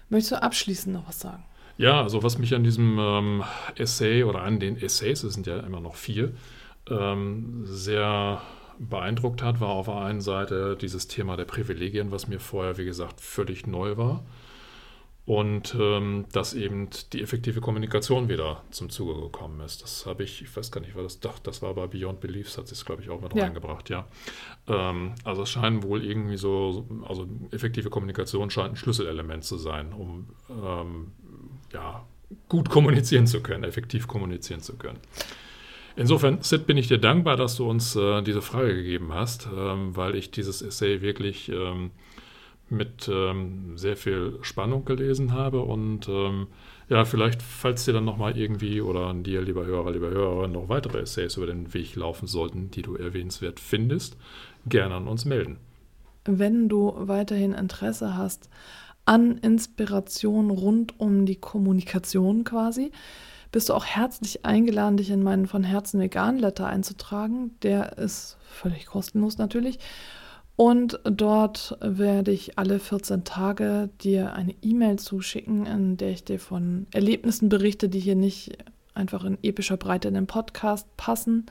Möchtest 0.08 0.32
du 0.32 0.42
abschließend 0.42 0.94
noch 0.94 1.06
was 1.06 1.20
sagen? 1.20 1.44
Ja, 1.76 2.02
also 2.02 2.24
was 2.24 2.38
mich 2.38 2.52
an 2.56 2.64
diesem 2.64 2.98
ähm, 2.98 3.44
Essay 3.76 4.24
oder 4.24 4.42
an 4.42 4.58
den 4.58 4.76
Essays, 4.76 5.22
es 5.22 5.34
sind 5.34 5.46
ja 5.46 5.60
immer 5.60 5.80
noch 5.80 5.94
vier, 5.96 6.32
sehr 7.64 8.40
beeindruckt 8.78 9.42
hat, 9.42 9.60
war 9.60 9.68
auf 9.68 9.88
der 9.88 9.96
einen 9.96 10.22
Seite 10.22 10.74
dieses 10.74 11.06
Thema 11.06 11.36
der 11.36 11.44
Privilegien, 11.44 12.10
was 12.10 12.28
mir 12.28 12.40
vorher, 12.40 12.78
wie 12.78 12.86
gesagt, 12.86 13.20
völlig 13.20 13.66
neu 13.66 13.98
war 13.98 14.24
und 15.28 15.76
ähm, 15.78 16.24
dass 16.32 16.54
eben 16.54 16.88
die 17.12 17.20
effektive 17.20 17.60
Kommunikation 17.60 18.30
wieder 18.30 18.62
zum 18.70 18.88
Zuge 18.88 19.20
gekommen 19.20 19.60
ist. 19.60 19.82
Das 19.82 20.06
habe 20.06 20.22
ich, 20.22 20.40
ich 20.40 20.56
weiß 20.56 20.72
gar 20.72 20.80
nicht, 20.80 20.96
war 20.96 21.02
das, 21.02 21.20
doch, 21.20 21.38
das 21.38 21.60
war 21.60 21.74
bei 21.74 21.86
Beyond 21.86 22.20
Beliefs, 22.20 22.56
hat 22.56 22.66
sich 22.66 22.82
glaube 22.82 23.02
ich 23.02 23.10
auch 23.10 23.20
mit 23.20 23.34
ja. 23.34 23.44
reingebracht, 23.44 23.90
ja. 23.90 24.06
Ähm, 24.68 25.12
also 25.24 25.42
es 25.42 25.50
scheint 25.50 25.82
wohl 25.82 26.02
irgendwie 26.02 26.38
so, 26.38 26.88
also 27.06 27.28
effektive 27.50 27.90
Kommunikation 27.90 28.48
scheint 28.48 28.70
ein 28.70 28.76
Schlüsselelement 28.76 29.44
zu 29.44 29.58
sein, 29.58 29.92
um 29.92 30.30
ähm, 30.48 31.12
ja, 31.74 32.06
gut 32.48 32.70
kommunizieren 32.70 33.26
zu 33.26 33.42
können, 33.42 33.64
effektiv 33.64 34.08
kommunizieren 34.08 34.62
zu 34.62 34.78
können. 34.78 34.98
Insofern, 35.94 36.40
Sid, 36.40 36.66
bin 36.66 36.78
ich 36.78 36.88
dir 36.88 36.96
dankbar, 36.96 37.36
dass 37.36 37.56
du 37.56 37.68
uns 37.68 37.96
äh, 37.96 38.22
diese 38.22 38.40
Frage 38.40 38.76
gegeben 38.76 39.12
hast, 39.12 39.46
ähm, 39.54 39.94
weil 39.94 40.14
ich 40.14 40.30
dieses 40.30 40.62
Essay 40.62 41.02
wirklich 41.02 41.50
ähm, 41.50 41.90
mit 42.70 43.08
ähm, 43.12 43.76
sehr 43.76 43.96
viel 43.96 44.38
Spannung 44.42 44.84
gelesen 44.84 45.32
habe. 45.32 45.60
Und 45.60 46.08
ähm, 46.08 46.48
ja, 46.88 47.04
vielleicht, 47.04 47.42
falls 47.42 47.84
dir 47.84 47.92
dann 47.92 48.04
nochmal 48.04 48.36
irgendwie 48.36 48.80
oder 48.80 49.06
an 49.06 49.22
dir, 49.22 49.42
lieber 49.42 49.66
Hörer, 49.66 49.92
lieber 49.92 50.10
Hörer, 50.10 50.48
noch 50.48 50.68
weitere 50.68 51.00
Essays 51.00 51.36
über 51.36 51.46
den 51.46 51.72
Weg 51.74 51.96
laufen 51.96 52.26
sollten, 52.26 52.70
die 52.70 52.82
du 52.82 52.96
erwähnenswert 52.96 53.60
findest, 53.60 54.16
gerne 54.66 54.94
an 54.94 55.08
uns 55.08 55.24
melden. 55.24 55.58
Wenn 56.24 56.68
du 56.68 56.94
weiterhin 56.96 57.54
Interesse 57.54 58.16
hast 58.16 58.48
an 59.06 59.38
Inspiration 59.38 60.50
rund 60.50 61.00
um 61.00 61.24
die 61.24 61.36
Kommunikation 61.36 62.44
quasi, 62.44 62.92
bist 63.50 63.70
du 63.70 63.74
auch 63.74 63.86
herzlich 63.86 64.44
eingeladen, 64.44 64.98
dich 64.98 65.10
in 65.10 65.22
meinen 65.22 65.46
von 65.46 65.64
Herzen 65.64 66.00
vegan 66.00 66.38
Letter 66.38 66.66
einzutragen. 66.66 67.52
Der 67.62 67.96
ist 67.96 68.36
völlig 68.42 68.84
kostenlos 68.86 69.38
natürlich. 69.38 69.78
Und 70.60 70.98
dort 71.04 71.78
werde 71.80 72.32
ich 72.32 72.58
alle 72.58 72.80
14 72.80 73.22
Tage 73.22 73.90
dir 74.00 74.32
eine 74.32 74.56
E-Mail 74.60 74.98
zuschicken, 74.98 75.66
in 75.66 75.96
der 75.96 76.10
ich 76.10 76.24
dir 76.24 76.40
von 76.40 76.88
Erlebnissen 76.92 77.48
berichte, 77.48 77.88
die 77.88 78.00
hier 78.00 78.16
nicht 78.16 78.58
einfach 78.92 79.24
in 79.24 79.38
epischer 79.44 79.76
Breite 79.76 80.08
in 80.08 80.14
den 80.14 80.26
Podcast 80.26 80.88
passen 80.96 81.46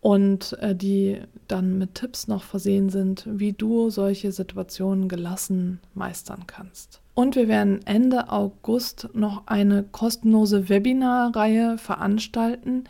und 0.00 0.54
äh, 0.60 0.74
die 0.74 1.20
dann 1.48 1.76
mit 1.76 1.96
Tipps 1.96 2.28
noch 2.28 2.44
versehen 2.44 2.88
sind, 2.88 3.26
wie 3.28 3.52
du 3.52 3.90
solche 3.90 4.32
Situationen 4.32 5.10
gelassen 5.10 5.78
meistern 5.92 6.44
kannst. 6.46 7.02
Und 7.12 7.36
wir 7.36 7.46
werden 7.46 7.80
Ende 7.84 8.30
August 8.30 9.10
noch 9.12 9.42
eine 9.48 9.82
kostenlose 9.82 10.70
Webinarreihe 10.70 11.76
veranstalten, 11.76 12.84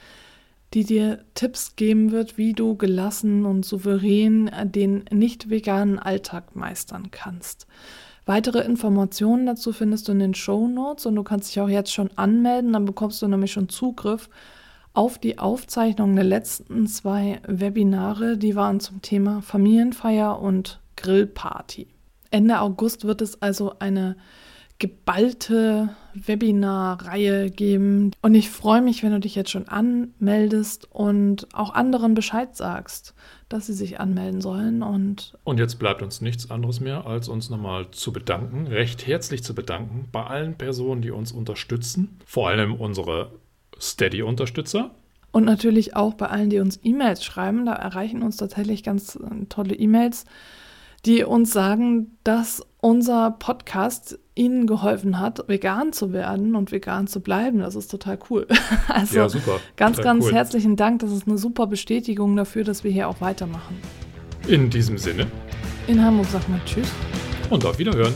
die 0.75 0.85
dir 0.85 1.25
Tipps 1.35 1.77
geben 1.77 2.13
wird, 2.13 2.37
wie 2.37 2.53
du 2.53 2.77
gelassen 2.77 3.47
und 3.47 3.65
souverän 3.65 4.51
den 4.65 5.05
nicht 5.11 5.51
veganen 5.51 5.99
Alltag 5.99 6.55
meistern 6.55 7.11
kannst. 7.11 7.67
Weitere 8.27 8.61
Informationen 8.61 9.47
dazu 9.47 9.73
findest 9.73 10.09
du 10.09 10.13
in 10.13 10.19
den 10.19 10.35
Show 10.35 10.69
Notes 10.69 11.07
und 11.07 11.15
du 11.15 11.23
kannst 11.23 11.49
dich 11.49 11.61
auch 11.63 11.69
jetzt 11.71 11.93
schon 11.93 12.11
anmelden, 12.17 12.75
dann 12.75 12.85
bekommst 12.85 13.23
du 13.23 13.29
nämlich 13.29 13.53
schon 13.53 13.71
Zugriff 13.71 14.29
auf 14.93 15.19
die 15.19 15.39
Aufzeichnung 15.39 16.15
der 16.15 16.25
letzten 16.25 16.87
zwei 16.87 17.41
Webinare. 17.47 18.37
Die 18.37 18.55
waren 18.55 18.81
zum 18.81 19.01
Thema 19.01 19.41
Familienfeier 19.41 20.39
und 20.41 20.81
Grillparty. 20.97 21.87
Ende 22.31 22.61
August 22.61 23.05
wird 23.07 23.23
es 23.23 23.41
also 23.41 23.79
eine 23.79 24.17
geballte 24.79 25.91
Webinarreihe 26.27 27.51
geben. 27.51 28.13
Und 28.23 28.35
ich 28.35 28.51
freue 28.51 28.83
mich, 28.83 29.03
wenn 29.03 29.13
du 29.13 29.21
dich 29.21 29.35
jetzt 29.35 29.51
schon 29.51 29.69
anmeldest 29.69 30.89
und 30.91 31.47
auch 31.55 31.75
anderen 31.75 32.15
Bescheid 32.15 32.57
sagst, 32.57 33.15
dass 33.49 33.67
sie 33.67 33.75
sich 33.75 34.01
anmelden 34.01 34.41
sollen. 34.41 34.83
Und, 34.83 35.35
und 35.45 35.59
jetzt 35.59 35.79
bleibt 35.79 36.03
uns 36.03 36.21
nichts 36.21 36.51
anderes 36.51 36.81
mehr, 36.81 37.07
als 37.07 37.29
uns 37.29 37.51
nochmal 37.51 37.91
zu 37.91 38.13
bedanken, 38.13 38.67
recht 38.67 39.07
herzlich 39.07 39.43
zu 39.43 39.55
bedanken 39.55 40.09
bei 40.13 40.25
allen 40.25 40.55
Personen, 40.55 41.03
die 41.03 41.11
uns 41.11 41.33
unterstützen. 41.33 42.19
Vor 42.25 42.49
allem 42.49 42.75
unsere 42.75 43.33
Steady-Unterstützer. 43.81 44.91
Und 45.31 45.45
natürlich 45.45 45.95
auch 45.95 46.15
bei 46.15 46.27
allen, 46.27 46.51
die 46.51 46.59
uns 46.59 46.81
E-Mails 46.83 47.25
schreiben. 47.25 47.67
Da 47.67 47.75
erreichen 47.75 48.23
uns 48.23 48.37
tatsächlich 48.37 48.83
ganz 48.83 49.17
äh, 49.17 49.45
tolle 49.49 49.75
E-Mails 49.75 50.25
die 51.05 51.25
uns 51.25 51.53
sagen, 51.53 52.19
dass 52.25 52.63
unser 52.81 53.33
Podcast 53.33 54.19
ihnen 54.35 54.67
geholfen 54.67 55.19
hat, 55.19 55.49
vegan 55.49 55.93
zu 55.93 56.13
werden 56.13 56.55
und 56.55 56.71
vegan 56.71 57.07
zu 57.07 57.21
bleiben. 57.21 57.59
Das 57.59 57.75
ist 57.75 57.89
total 57.91 58.19
cool. 58.31 58.47
Also 58.89 59.17
ja, 59.17 59.29
super. 59.29 59.61
ganz, 59.77 59.97
total 59.97 60.15
ganz 60.15 60.25
cool. 60.27 60.33
herzlichen 60.33 60.77
Dank. 60.77 61.01
Das 61.01 61.13
ist 61.13 61.27
eine 61.27 61.39
super 61.39 61.67
Bestätigung 61.67 62.37
dafür, 62.37 62.65
dass 62.65 62.85
wir 62.85 62.91
hier 62.91 63.09
auch 63.09 63.21
weitermachen. 63.21 63.77
In 64.47 64.71
diesem 64.71 64.97
Sinne. 64.97 65.27
In 65.87 66.03
Hamburg 66.03 66.27
sagt 66.27 66.49
man 66.49 66.61
Tschüss. 66.65 66.89
Und 67.51 67.65
auf 67.65 67.79
Wiederhören. 67.79 68.15